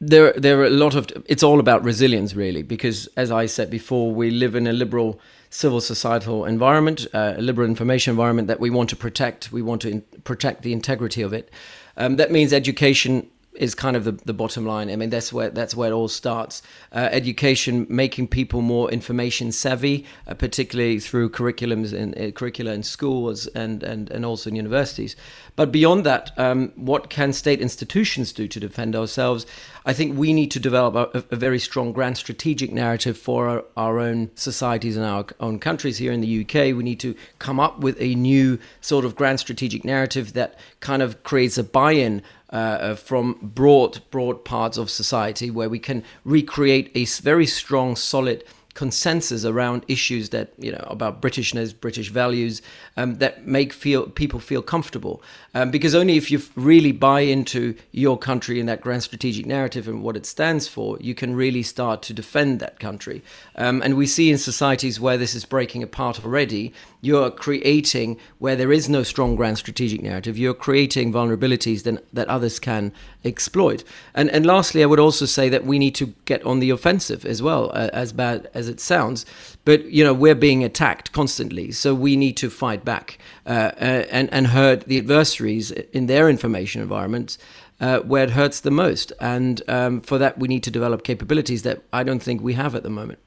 There, 0.00 0.32
there 0.34 0.60
are 0.60 0.66
a 0.66 0.70
lot 0.70 0.94
of. 0.94 1.08
It's 1.26 1.42
all 1.42 1.58
about 1.58 1.82
resilience, 1.82 2.34
really, 2.34 2.62
because 2.62 3.08
as 3.16 3.32
I 3.32 3.46
said 3.46 3.68
before, 3.68 4.12
we 4.12 4.30
live 4.30 4.54
in 4.54 4.68
a 4.68 4.72
liberal 4.72 5.20
civil 5.50 5.80
societal 5.80 6.44
environment, 6.44 7.06
uh, 7.12 7.34
a 7.36 7.42
liberal 7.42 7.66
information 7.68 8.12
environment 8.12 8.46
that 8.46 8.60
we 8.60 8.70
want 8.70 8.90
to 8.90 8.96
protect. 8.96 9.50
We 9.50 9.60
want 9.60 9.82
to 9.82 9.90
in, 9.90 10.02
protect 10.22 10.62
the 10.62 10.72
integrity 10.72 11.22
of 11.22 11.32
it. 11.32 11.50
Um, 11.96 12.14
that 12.16 12.30
means 12.30 12.52
education 12.52 13.28
is 13.58 13.74
kind 13.74 13.96
of 13.96 14.04
the, 14.04 14.12
the 14.12 14.32
bottom 14.32 14.64
line. 14.64 14.90
I 14.90 14.96
mean, 14.96 15.10
that's 15.10 15.32
where 15.32 15.50
that's 15.50 15.74
where 15.74 15.90
it 15.90 15.94
all 15.94 16.08
starts. 16.08 16.62
Uh, 16.92 17.08
education, 17.12 17.86
making 17.88 18.28
people 18.28 18.62
more 18.62 18.90
information 18.90 19.52
savvy, 19.52 20.06
uh, 20.26 20.34
particularly 20.34 21.00
through 21.00 21.30
curriculums 21.30 21.92
and 21.92 22.18
uh, 22.18 22.30
curricula 22.30 22.72
in 22.72 22.82
schools 22.82 23.46
and, 23.48 23.82
and 23.82 24.10
and 24.10 24.24
also 24.24 24.50
in 24.50 24.56
universities. 24.56 25.16
But 25.56 25.72
beyond 25.72 26.06
that, 26.06 26.30
um, 26.38 26.72
what 26.76 27.10
can 27.10 27.32
state 27.32 27.60
institutions 27.60 28.32
do 28.32 28.46
to 28.46 28.60
defend 28.60 28.94
ourselves? 28.94 29.44
I 29.84 29.92
think 29.92 30.16
we 30.18 30.32
need 30.32 30.50
to 30.52 30.60
develop 30.60 30.94
a, 30.94 31.24
a 31.34 31.36
very 31.36 31.58
strong 31.58 31.92
grand 31.92 32.16
strategic 32.16 32.72
narrative 32.72 33.18
for 33.18 33.48
our, 33.48 33.64
our, 33.76 33.98
own 33.98 34.30
societies 34.34 34.96
and 34.96 35.04
our 35.04 35.24
own 35.40 35.58
countries 35.58 35.96
here 35.98 36.12
in 36.12 36.20
the 36.20 36.42
UK. 36.42 36.76
We 36.76 36.82
need 36.82 37.00
to 37.00 37.14
come 37.38 37.58
up 37.58 37.80
with 37.80 38.00
a 38.00 38.14
new 38.14 38.58
sort 38.82 39.04
of 39.04 39.16
grand 39.16 39.40
strategic 39.40 39.84
narrative 39.84 40.34
that 40.34 40.58
kind 40.80 41.02
of 41.02 41.22
creates 41.24 41.58
a 41.58 41.64
buy-in 41.64 42.22
uh, 42.52 42.56
uh 42.56 42.94
from 42.94 43.38
broad 43.42 44.00
broad 44.10 44.44
parts 44.44 44.78
of 44.78 44.90
society 44.90 45.50
where 45.50 45.68
we 45.68 45.78
can 45.78 46.02
recreate 46.24 46.90
a 46.94 47.04
very 47.22 47.46
strong 47.46 47.96
solid 47.96 48.44
consensus 48.78 49.44
around 49.44 49.84
issues 49.88 50.28
that 50.28 50.52
you 50.56 50.70
know 50.70 50.86
about 50.88 51.20
Britishness, 51.20 51.74
British 51.80 52.10
values 52.10 52.62
um, 52.96 53.16
that 53.16 53.44
make 53.44 53.72
feel 53.72 54.06
people 54.06 54.38
feel 54.38 54.62
comfortable. 54.62 55.20
Um, 55.52 55.72
because 55.72 55.96
only 55.96 56.16
if 56.16 56.30
you 56.30 56.40
really 56.54 56.92
buy 56.92 57.22
into 57.22 57.74
your 57.90 58.16
country 58.16 58.60
and 58.60 58.68
that 58.68 58.80
grand 58.80 59.02
strategic 59.02 59.46
narrative 59.46 59.88
and 59.88 60.04
what 60.04 60.16
it 60.16 60.26
stands 60.26 60.68
for, 60.68 60.96
you 61.00 61.12
can 61.12 61.34
really 61.34 61.64
start 61.64 62.02
to 62.02 62.12
defend 62.14 62.60
that 62.60 62.78
country. 62.78 63.20
Um, 63.56 63.82
and 63.82 63.96
we 63.96 64.06
see 64.06 64.30
in 64.30 64.38
societies 64.38 65.00
where 65.00 65.18
this 65.18 65.34
is 65.34 65.44
breaking 65.44 65.82
apart 65.82 66.24
already, 66.24 66.72
you're 67.00 67.32
creating 67.32 68.16
where 68.38 68.54
there 68.54 68.72
is 68.72 68.88
no 68.88 69.02
strong 69.02 69.34
grand 69.34 69.58
strategic 69.58 70.02
narrative. 70.02 70.38
You're 70.38 70.54
creating 70.54 71.12
vulnerabilities 71.12 71.82
that, 71.82 72.04
that 72.12 72.28
others 72.28 72.60
can 72.60 72.92
exploit. 73.24 73.82
And 74.14 74.30
and 74.30 74.46
lastly, 74.46 74.82
I 74.82 74.86
would 74.86 75.00
also 75.00 75.26
say 75.26 75.48
that 75.48 75.64
we 75.64 75.78
need 75.78 75.94
to 75.96 76.06
get 76.24 76.44
on 76.44 76.60
the 76.60 76.70
offensive 76.70 77.24
as 77.24 77.42
well, 77.42 77.70
uh, 77.74 77.90
as 77.92 78.12
bad 78.12 78.48
as 78.54 78.67
it 78.68 78.80
sounds. 78.80 79.26
But 79.64 79.86
you 79.86 80.04
know 80.04 80.14
we're 80.14 80.34
being 80.34 80.64
attacked 80.64 81.12
constantly, 81.12 81.72
so 81.72 81.94
we 81.94 82.16
need 82.16 82.36
to 82.38 82.50
fight 82.50 82.84
back 82.84 83.18
uh, 83.46 83.72
uh, 83.80 84.06
and 84.10 84.32
and 84.32 84.48
hurt 84.48 84.84
the 84.84 84.98
adversaries 84.98 85.70
in 85.70 86.06
their 86.06 86.28
information 86.28 86.82
environments. 86.82 87.38
Uh, 87.80 88.00
where 88.00 88.24
it 88.24 88.30
hurts 88.30 88.58
the 88.58 88.72
most, 88.72 89.12
and 89.20 89.62
um, 89.68 90.00
for 90.00 90.18
that 90.18 90.36
we 90.36 90.48
need 90.48 90.64
to 90.64 90.70
develop 90.70 91.04
capabilities 91.04 91.62
that 91.62 91.80
I 91.92 92.02
don't 92.02 92.20
think 92.20 92.42
we 92.42 92.54
have 92.54 92.74
at 92.74 92.82
the 92.82 92.90
moment. 92.90 93.20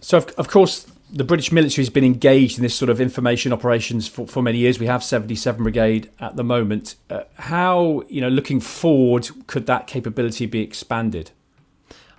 So, 0.00 0.18
of, 0.18 0.28
of 0.36 0.48
course, 0.48 0.86
the 1.10 1.24
British 1.24 1.52
military 1.52 1.82
has 1.82 1.90
been 1.90 2.04
engaged 2.04 2.58
in 2.58 2.62
this 2.62 2.74
sort 2.74 2.90
of 2.90 3.00
information 3.00 3.52
operations 3.52 4.08
for, 4.08 4.26
for 4.26 4.42
many 4.42 4.58
years. 4.58 4.78
We 4.78 4.86
have 4.86 5.02
77 5.02 5.62
Brigade 5.62 6.10
at 6.18 6.36
the 6.36 6.44
moment. 6.44 6.96
Uh, 7.08 7.22
how, 7.36 8.02
you 8.08 8.20
know, 8.20 8.28
looking 8.28 8.60
forward, 8.60 9.30
could 9.46 9.66
that 9.66 9.86
capability 9.86 10.46
be 10.46 10.60
expanded? 10.60 11.30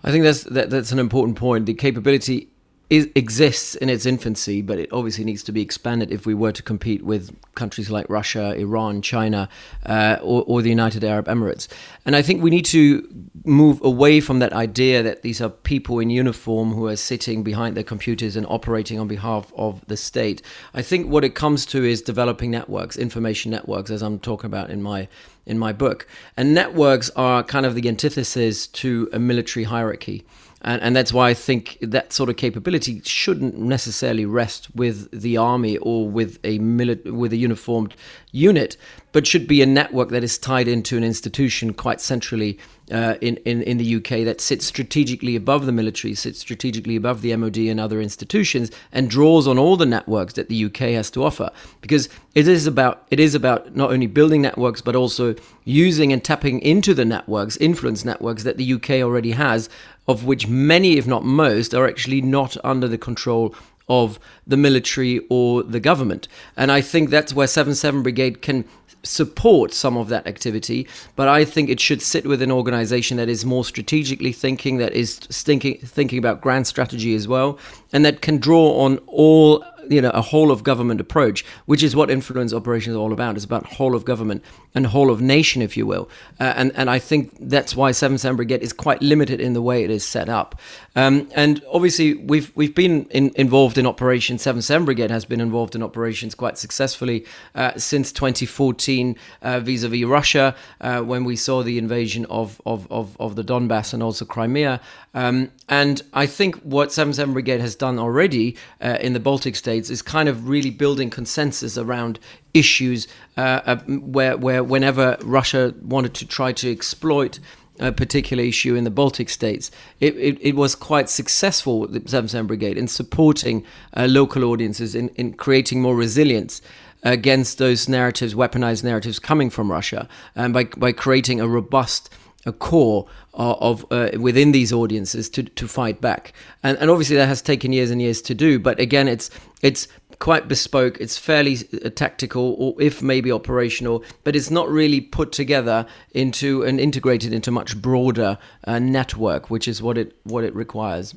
I 0.03 0.11
think 0.11 0.23
that's 0.23 0.43
that, 0.43 0.69
that's 0.69 0.91
an 0.91 0.99
important 0.99 1.37
point. 1.37 1.65
The 1.65 1.73
capability 1.73 2.47
is, 2.89 3.09
exists 3.15 3.75
in 3.75 3.89
its 3.89 4.05
infancy, 4.05 4.61
but 4.61 4.77
it 4.77 4.91
obviously 4.91 5.23
needs 5.23 5.41
to 5.43 5.51
be 5.51 5.61
expanded 5.61 6.11
if 6.11 6.25
we 6.25 6.33
were 6.33 6.51
to 6.51 6.61
compete 6.61 7.03
with 7.03 7.35
countries 7.55 7.89
like 7.89 8.07
Russia, 8.09 8.53
Iran, 8.55 9.01
China, 9.01 9.49
uh, 9.85 10.17
or, 10.21 10.43
or, 10.45 10.61
the 10.61 10.69
United 10.69 11.03
Arab 11.03 11.25
Emirates. 11.25 11.67
And 12.05 12.15
I 12.15 12.21
think 12.21 12.43
we 12.43 12.51
need 12.51 12.65
to 12.65 13.07
move 13.43 13.83
away 13.83 14.19
from 14.19 14.39
that 14.39 14.53
idea 14.53 15.01
that 15.01 15.23
these 15.23 15.41
are 15.41 15.49
people 15.49 15.99
in 15.99 16.09
uniform 16.09 16.73
who 16.73 16.85
are 16.87 16.95
sitting 16.95 17.43
behind 17.43 17.75
their 17.75 17.83
computers 17.83 18.35
and 18.35 18.45
operating 18.47 18.99
on 18.99 19.07
behalf 19.07 19.51
of 19.57 19.85
the 19.87 19.97
state. 19.97 20.41
I 20.73 20.81
think 20.81 21.09
what 21.09 21.23
it 21.23 21.33
comes 21.33 21.65
to 21.67 21.83
is 21.83 22.01
developing 22.01 22.51
networks, 22.51 22.97
information 22.97 23.51
networks, 23.51 23.89
as 23.89 24.03
I'm 24.03 24.19
talking 24.19 24.47
about 24.47 24.69
in 24.69 24.83
my 24.83 25.07
in 25.45 25.59
my 25.59 25.71
book. 25.71 26.07
And 26.35 26.53
networks 26.53 27.11
are 27.11 27.43
kind 27.43 27.65
of 27.65 27.75
the 27.75 27.87
antithesis 27.87 28.65
to 28.67 29.09
a 29.13 29.19
military 29.19 29.65
hierarchy. 29.65 30.25
And, 30.61 30.81
and 30.81 30.95
that's 30.95 31.13
why 31.13 31.29
I 31.29 31.33
think 31.33 31.77
that 31.81 32.13
sort 32.13 32.29
of 32.29 32.37
capability 32.37 33.01
shouldn't 33.03 33.57
necessarily 33.57 34.25
rest 34.25 34.73
with 34.75 35.09
the 35.11 35.37
army 35.37 35.77
or 35.77 36.09
with 36.09 36.39
a 36.43 36.59
mili- 36.59 37.11
with 37.11 37.33
a 37.33 37.37
uniformed 37.37 37.95
unit, 38.31 38.77
but 39.15 39.25
should 39.25 39.47
be 39.47 39.61
a 39.61 39.65
network 39.65 40.09
that 40.09 40.25
is 40.25 40.37
tied 40.37 40.67
into 40.67 40.97
an 40.97 41.03
institution 41.05 41.73
quite 41.73 42.01
centrally 42.01 42.59
uh, 42.91 43.15
in, 43.21 43.37
in, 43.45 43.61
in 43.61 43.77
the 43.77 43.95
UK 43.95 44.25
that 44.25 44.41
sits 44.41 44.65
strategically 44.65 45.37
above 45.37 45.65
the 45.65 45.71
military, 45.71 46.13
sits 46.13 46.37
strategically 46.37 46.97
above 46.97 47.21
the 47.21 47.33
MOD 47.33 47.55
and 47.59 47.79
other 47.79 48.01
institutions, 48.01 48.71
and 48.91 49.09
draws 49.09 49.47
on 49.47 49.57
all 49.57 49.77
the 49.77 49.85
networks 49.85 50.33
that 50.33 50.49
the 50.49 50.65
UK 50.65 50.79
has 50.91 51.09
to 51.09 51.23
offer. 51.23 51.49
Because 51.79 52.09
it 52.33 52.45
is 52.49 52.67
about 52.67 53.07
it 53.09 53.21
is 53.21 53.35
about 53.35 53.73
not 53.73 53.89
only 53.89 54.05
building 54.05 54.41
networks 54.41 54.81
but 54.81 54.97
also 54.97 55.33
using 55.63 56.11
and 56.11 56.21
tapping 56.21 56.59
into 56.59 56.93
the 56.93 57.05
networks, 57.05 57.55
influence 57.55 58.03
networks 58.03 58.43
that 58.43 58.57
the 58.57 58.73
UK 58.73 58.89
already 58.95 59.31
has, 59.31 59.69
of 60.09 60.25
which 60.25 60.49
many, 60.49 60.97
if 60.97 61.07
not 61.07 61.23
most, 61.23 61.73
are 61.73 61.87
actually 61.87 62.21
not 62.21 62.57
under 62.65 62.89
the 62.89 62.97
control 62.97 63.55
of 63.87 64.19
the 64.47 64.57
military 64.57 65.19
or 65.29 65.63
the 65.63 65.79
government. 65.79 66.27
And 66.57 66.71
I 66.71 66.81
think 66.81 67.09
that's 67.09 67.33
where 67.33 67.47
77 67.47 68.03
Brigade 68.03 68.41
can 68.41 68.65
support 69.03 69.73
some 69.73 69.97
of 69.97 70.09
that 70.09 70.25
activity, 70.27 70.87
but 71.15 71.27
I 71.27 71.45
think 71.45 71.69
it 71.69 71.79
should 71.79 72.01
sit 72.01 72.25
with 72.25 72.41
an 72.41 72.51
organization 72.51 73.17
that 73.17 73.29
is 73.29 73.45
more 73.45 73.63
strategically 73.63 74.31
thinking, 74.31 74.77
that 74.77 74.93
is 74.93 75.17
thinking 75.17 75.77
thinking 75.77 76.17
about 76.17 76.41
grand 76.41 76.67
strategy 76.67 77.13
as 77.15 77.27
well, 77.27 77.59
and 77.93 78.03
that 78.03 78.21
can 78.21 78.37
draw 78.37 78.79
on 78.79 78.97
all 79.05 79.63
you 79.89 80.01
know 80.01 80.11
a 80.11 80.21
whole 80.21 80.51
of 80.51 80.63
government 80.63 81.01
approach, 81.01 81.45
which 81.65 81.83
is 81.83 81.95
what 81.95 82.09
influence 82.09 82.53
operations 82.53 82.93
is 82.93 82.97
all 82.97 83.13
about. 83.13 83.35
It's 83.35 83.45
about 83.45 83.65
whole 83.65 83.95
of 83.95 84.05
government 84.05 84.43
and 84.73 84.85
whole 84.87 85.09
of 85.09 85.21
nation, 85.21 85.61
if 85.61 85.77
you 85.77 85.85
will. 85.85 86.09
Uh, 86.39 86.53
and 86.55 86.71
and 86.75 86.89
I 86.89 86.99
think 86.99 87.35
that's 87.39 87.75
why 87.75 87.91
Seven 87.91 88.17
Seven 88.17 88.35
Brigade 88.35 88.61
is 88.61 88.73
quite 88.73 89.01
limited 89.01 89.39
in 89.39 89.53
the 89.53 89.61
way 89.61 89.83
it 89.83 89.89
is 89.89 90.05
set 90.05 90.29
up. 90.29 90.59
Um, 90.95 91.29
and 91.35 91.63
obviously, 91.71 92.15
we've 92.15 92.51
we've 92.55 92.75
been 92.75 93.05
in, 93.05 93.31
involved 93.35 93.77
in 93.77 93.85
operations. 93.85 94.41
Seven 94.41 94.61
Seven 94.61 94.85
Brigade 94.85 95.11
has 95.11 95.25
been 95.25 95.41
involved 95.41 95.75
in 95.75 95.83
operations 95.83 96.35
quite 96.35 96.57
successfully 96.57 97.25
uh, 97.55 97.77
since 97.77 98.11
2014 98.11 99.15
uh, 99.41 99.59
vis-a-vis 99.59 100.05
Russia, 100.05 100.55
uh, 100.81 101.01
when 101.01 101.23
we 101.23 101.35
saw 101.35 101.63
the 101.63 101.77
invasion 101.77 102.25
of 102.25 102.61
of 102.65 102.91
of, 102.91 103.15
of 103.19 103.35
the 103.35 103.43
Donbass 103.43 103.93
and 103.93 104.03
also 104.03 104.25
Crimea. 104.25 104.81
Um, 105.13 105.51
and 105.69 106.01
I 106.13 106.25
think 106.25 106.57
what 106.57 106.91
Seven 106.91 107.13
Seven 107.13 107.33
Brigade 107.33 107.61
has 107.61 107.75
done 107.75 107.97
already 107.97 108.57
uh, 108.81 108.97
in 108.99 109.13
the 109.13 109.19
Baltic 109.19 109.55
states 109.55 109.74
is 109.77 110.01
kind 110.01 110.29
of 110.29 110.47
really 110.47 110.69
building 110.69 111.09
consensus 111.09 111.77
around 111.77 112.19
issues 112.53 113.07
uh, 113.37 113.61
uh, 113.65 113.75
where 113.87 114.37
where 114.37 114.63
whenever 114.63 115.17
Russia 115.23 115.73
wanted 115.81 116.13
to 116.15 116.25
try 116.25 116.51
to 116.53 116.71
exploit 116.71 117.39
a 117.79 117.91
particular 117.91 118.43
issue 118.43 118.75
in 118.75 118.83
the 118.85 118.89
Baltic 118.89 119.29
states, 119.29 119.69
it, 119.99 120.15
it, 120.15 120.37
it 120.41 120.55
was 120.55 120.75
quite 120.75 121.09
successful, 121.09 121.87
the 121.87 122.01
7 122.05 122.47
Brigade, 122.47 122.77
in 122.77 122.87
supporting 122.87 123.65
uh, 123.97 124.07
local 124.09 124.45
audiences, 124.45 124.95
in, 124.95 125.09
in 125.09 125.33
creating 125.33 125.81
more 125.81 125.95
resilience 125.95 126.61
against 127.03 127.57
those 127.57 127.87
narratives, 127.89 128.33
weaponized 128.33 128.83
narratives 128.83 129.19
coming 129.19 129.49
from 129.49 129.71
Russia, 129.71 130.07
and 130.35 130.53
by, 130.53 130.63
by 130.77 130.91
creating 130.91 131.39
a 131.41 131.47
robust 131.47 132.09
a 132.45 132.53
core 132.53 133.07
of, 133.33 133.85
uh, 133.91 134.09
within 134.19 134.51
these 134.51 134.71
audiences 134.71 135.29
to, 135.29 135.43
to 135.43 135.67
fight 135.67 135.99
back. 136.01 136.33
And, 136.63 136.77
and 136.77 136.89
obviously 136.89 137.15
that 137.15 137.27
has 137.27 137.41
taken 137.41 137.73
years 137.73 137.91
and 137.91 138.01
years 138.01 138.21
to 138.23 138.33
do. 138.33 138.59
But 138.59 138.79
again, 138.79 139.07
it's 139.07 139.29
it's 139.61 139.87
quite 140.19 140.47
bespoke. 140.47 140.97
It's 140.99 141.17
fairly 141.17 141.57
uh, 141.83 141.89
tactical, 141.89 142.55
or 142.57 142.81
if 142.81 143.01
maybe 143.01 143.31
operational, 143.31 144.03
but 144.23 144.35
it's 144.35 144.51
not 144.51 144.69
really 144.69 145.01
put 145.01 145.31
together 145.31 145.85
into 146.11 146.63
and 146.63 146.79
integrated 146.79 147.33
into 147.33 147.51
much 147.51 147.81
broader 147.81 148.37
uh, 148.65 148.79
network, 148.79 149.49
which 149.49 149.67
is 149.67 149.81
what 149.81 149.97
it 149.97 150.15
what 150.23 150.43
it 150.43 150.55
requires. 150.55 151.15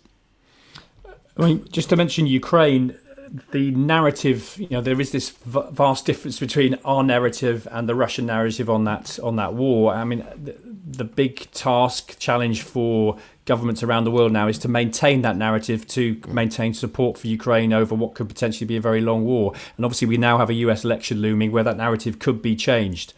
I 1.37 1.47
mean, 1.47 1.69
just 1.71 1.89
to 1.91 1.97
mention 1.97 2.27
Ukraine, 2.27 2.99
the 3.53 3.71
narrative, 3.71 4.57
you 4.59 4.69
know, 4.71 4.81
there 4.81 5.01
is 5.01 5.13
this 5.13 5.31
vast 5.31 6.07
difference 6.07 6.41
between 6.41 6.79
our 6.85 7.03
narrative 7.03 7.69
and 7.71 7.89
the 7.89 7.95
Russian 7.95 8.27
narrative 8.27 8.69
on 8.69 8.85
that 8.85 9.19
on 9.23 9.37
that 9.37 9.55
war. 9.55 9.95
I 9.95 10.05
mean, 10.05 10.25
the, 10.43 10.57
the 10.91 11.05
big 11.05 11.51
task 11.53 12.19
challenge 12.19 12.63
for 12.63 13.19
governments 13.45 13.83
around 13.83 14.05
the 14.05 14.11
world 14.11 14.33
now 14.33 14.49
is 14.49 14.59
to 14.59 14.69
maintain 14.69 15.23
that 15.23 15.37
narrative, 15.37 15.87
to 15.89 16.21
maintain 16.29 16.73
support 16.73 17.19
for 17.19 17.27
Ukraine 17.27 17.73
over 17.73 17.95
what 17.95 18.15
could 18.15 18.29
potentially 18.29 18.67
be 18.67 18.77
a 18.77 18.81
very 18.81 19.01
long 19.01 19.25
war. 19.25 19.53
And 19.77 19.85
obviously, 19.85 20.09
we 20.09 20.17
now 20.17 20.39
have 20.39 20.51
a 20.51 20.55
US 20.55 20.85
election 20.85 21.21
looming 21.21 21.53
where 21.53 21.65
that 21.65 21.77
narrative 21.77 22.19
could 22.19 22.41
be 22.43 22.57
changed. 22.57 23.13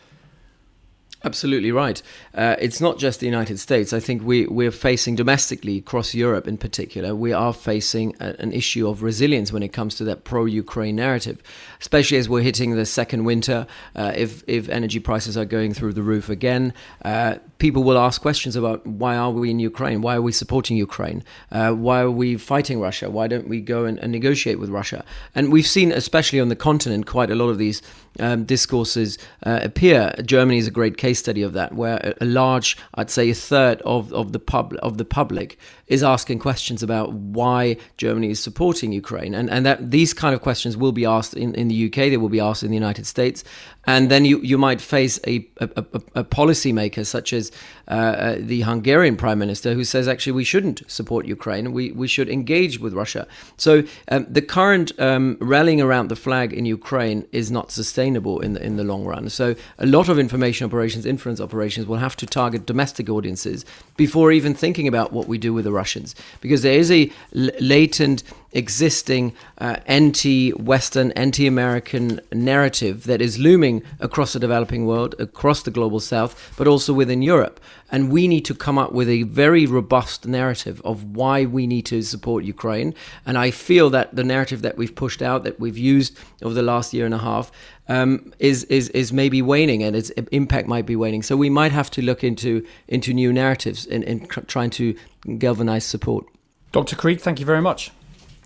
Absolutely 1.22 1.70
right. 1.70 2.00
Uh, 2.34 2.56
it's 2.58 2.80
not 2.80 2.98
just 2.98 3.20
the 3.20 3.26
United 3.26 3.58
States. 3.58 3.92
I 3.92 4.00
think 4.00 4.22
we, 4.22 4.46
we're 4.46 4.70
facing 4.70 5.16
domestically, 5.16 5.76
across 5.76 6.14
Europe 6.14 6.48
in 6.48 6.56
particular, 6.56 7.14
we 7.14 7.32
are 7.34 7.52
facing 7.52 8.16
a, 8.20 8.36
an 8.38 8.52
issue 8.52 8.88
of 8.88 9.02
resilience 9.02 9.52
when 9.52 9.62
it 9.62 9.68
comes 9.68 9.94
to 9.96 10.04
that 10.04 10.24
pro 10.24 10.46
Ukraine 10.46 10.96
narrative, 10.96 11.42
especially 11.78 12.16
as 12.16 12.26
we're 12.26 12.40
hitting 12.40 12.74
the 12.74 12.86
second 12.86 13.24
winter. 13.24 13.66
Uh, 13.94 14.12
if, 14.16 14.42
if 14.46 14.70
energy 14.70 14.98
prices 14.98 15.36
are 15.36 15.44
going 15.44 15.74
through 15.74 15.92
the 15.92 16.02
roof 16.02 16.30
again, 16.30 16.72
uh, 17.04 17.34
people 17.60 17.84
will 17.84 17.98
ask 17.98 18.20
questions 18.20 18.56
about 18.56 18.84
why 18.86 19.16
are 19.16 19.30
we 19.30 19.50
in 19.50 19.60
Ukraine? 19.60 20.00
Why 20.00 20.16
are 20.16 20.22
we 20.22 20.32
supporting 20.32 20.76
Ukraine? 20.76 21.22
Uh, 21.52 21.72
why 21.72 22.00
are 22.00 22.10
we 22.10 22.36
fighting 22.36 22.80
Russia? 22.80 23.10
Why 23.10 23.28
don't 23.28 23.48
we 23.48 23.60
go 23.60 23.84
and, 23.84 23.98
and, 23.98 24.10
negotiate 24.10 24.58
with 24.58 24.70
Russia? 24.70 25.04
And 25.34 25.52
we've 25.52 25.66
seen, 25.66 25.92
especially 25.92 26.40
on 26.40 26.48
the 26.48 26.56
continent, 26.56 27.06
quite 27.06 27.30
a 27.30 27.34
lot 27.34 27.50
of 27.50 27.58
these 27.58 27.82
um, 28.18 28.44
discourses 28.44 29.18
uh, 29.44 29.60
appear. 29.62 30.12
Germany 30.24 30.58
is 30.58 30.66
a 30.66 30.70
great 30.70 30.96
case 30.96 31.20
study 31.20 31.42
of 31.42 31.52
that, 31.52 31.74
where 31.74 32.14
a, 32.20 32.24
large, 32.24 32.76
I'd 32.94 33.10
say, 33.10 33.30
a 33.30 33.34
third 33.34 33.82
of, 33.82 34.12
of 34.12 34.32
the 34.32 34.40
pub 34.40 34.74
of 34.82 34.98
the 34.98 35.04
public 35.04 35.58
is 35.86 36.02
asking 36.02 36.38
questions 36.38 36.82
about 36.82 37.12
why 37.12 37.76
Germany 37.98 38.30
is 38.30 38.42
supporting 38.42 38.92
Ukraine, 38.92 39.34
and 39.34 39.50
and 39.50 39.66
that 39.66 39.90
these 39.90 40.14
kind 40.14 40.34
of 40.34 40.40
questions 40.40 40.76
will 40.76 40.92
be 40.92 41.04
asked 41.04 41.34
in, 41.34 41.54
in 41.54 41.68
the 41.68 41.86
UK, 41.86 41.96
they 42.10 42.16
will 42.16 42.28
be 42.28 42.40
asked 42.40 42.62
in 42.62 42.70
the 42.70 42.76
United 42.76 43.06
States, 43.06 43.44
and 43.86 44.10
then 44.10 44.24
you, 44.24 44.40
you 44.40 44.58
might 44.58 44.80
face 44.80 45.18
a, 45.26 45.46
a, 45.58 45.68
a, 45.76 45.84
a 46.16 46.24
policymaker 46.24 47.04
such 47.04 47.32
as 47.32 47.49
uh, 47.88 47.90
uh, 47.90 48.36
the 48.38 48.60
Hungarian 48.62 49.16
prime 49.16 49.38
minister 49.38 49.74
who 49.74 49.84
says 49.84 50.06
actually 50.06 50.32
we 50.32 50.44
shouldn't 50.44 50.82
support 50.90 51.26
Ukraine, 51.26 51.72
we, 51.72 51.92
we 51.92 52.08
should 52.08 52.28
engage 52.28 52.78
with 52.78 52.92
Russia. 52.92 53.26
So 53.56 53.82
um, 54.08 54.26
the 54.28 54.42
current 54.42 54.92
um, 54.98 55.36
rallying 55.40 55.80
around 55.80 56.08
the 56.08 56.16
flag 56.16 56.52
in 56.52 56.64
Ukraine 56.66 57.26
is 57.32 57.50
not 57.50 57.70
sustainable 57.70 58.40
in 58.40 58.52
the, 58.54 58.62
in 58.62 58.76
the 58.76 58.84
long 58.84 59.04
run. 59.04 59.28
So 59.30 59.54
a 59.78 59.86
lot 59.86 60.08
of 60.08 60.18
information 60.18 60.66
operations, 60.66 61.06
influence 61.06 61.40
operations 61.40 61.86
will 61.86 61.98
have 61.98 62.16
to 62.16 62.26
target 62.26 62.66
domestic 62.66 63.08
audiences 63.08 63.64
before 63.96 64.32
even 64.32 64.54
thinking 64.54 64.86
about 64.86 65.12
what 65.12 65.26
we 65.26 65.38
do 65.38 65.52
with 65.52 65.64
the 65.64 65.72
Russians, 65.72 66.14
because 66.40 66.62
there 66.62 66.78
is 66.78 66.90
a 66.90 67.10
l- 67.34 67.50
latent 67.60 68.22
existing 68.52 69.34
uh, 69.58 69.76
anti 69.86 70.50
Western, 70.50 71.12
anti 71.12 71.46
American 71.46 72.20
narrative 72.32 73.04
that 73.04 73.20
is 73.22 73.38
looming 73.38 73.82
across 74.00 74.32
the 74.32 74.40
developing 74.40 74.86
world, 74.86 75.14
across 75.18 75.62
the 75.62 75.70
global 75.70 76.00
south, 76.00 76.54
but 76.56 76.66
also 76.66 76.92
within 76.92 77.22
Europe. 77.22 77.60
And 77.92 78.12
we 78.12 78.28
need 78.28 78.44
to 78.44 78.54
come 78.54 78.78
up 78.78 78.92
with 78.92 79.08
a 79.08 79.24
very 79.24 79.66
robust 79.66 80.26
narrative 80.26 80.80
of 80.84 81.16
why 81.16 81.44
we 81.44 81.66
need 81.66 81.86
to 81.86 82.02
support 82.02 82.44
Ukraine. 82.44 82.94
And 83.26 83.36
I 83.36 83.50
feel 83.50 83.90
that 83.90 84.14
the 84.14 84.24
narrative 84.24 84.62
that 84.62 84.76
we've 84.76 84.94
pushed 84.94 85.22
out, 85.22 85.42
that 85.44 85.58
we've 85.58 85.78
used 85.78 86.16
over 86.42 86.54
the 86.54 86.62
last 86.62 86.94
year 86.94 87.04
and 87.04 87.14
a 87.14 87.18
half, 87.18 87.50
um, 87.88 88.32
is 88.38 88.64
is 88.64 88.88
is 88.90 89.12
maybe 89.12 89.42
waning, 89.42 89.82
and 89.82 89.96
its 89.96 90.10
impact 90.30 90.68
might 90.68 90.86
be 90.86 90.94
waning. 90.94 91.22
So 91.22 91.36
we 91.36 91.50
might 91.50 91.72
have 91.72 91.90
to 91.92 92.02
look 92.02 92.22
into 92.22 92.64
into 92.86 93.12
new 93.12 93.32
narratives 93.32 93.84
in, 93.86 94.02
in 94.04 94.26
trying 94.26 94.70
to 94.70 94.94
galvanize 95.38 95.84
support. 95.84 96.26
Dr. 96.72 96.94
Krieg, 96.94 97.20
thank 97.20 97.40
you 97.40 97.46
very 97.46 97.60
much. 97.60 97.90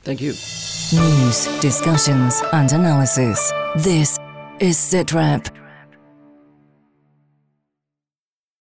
Thank 0.04 0.20
you. 0.20 0.32
News, 0.92 1.46
discussions, 1.60 2.42
and 2.52 2.70
analysis. 2.72 3.52
This 3.76 4.18
is 4.60 4.76
SITREP 4.76 5.48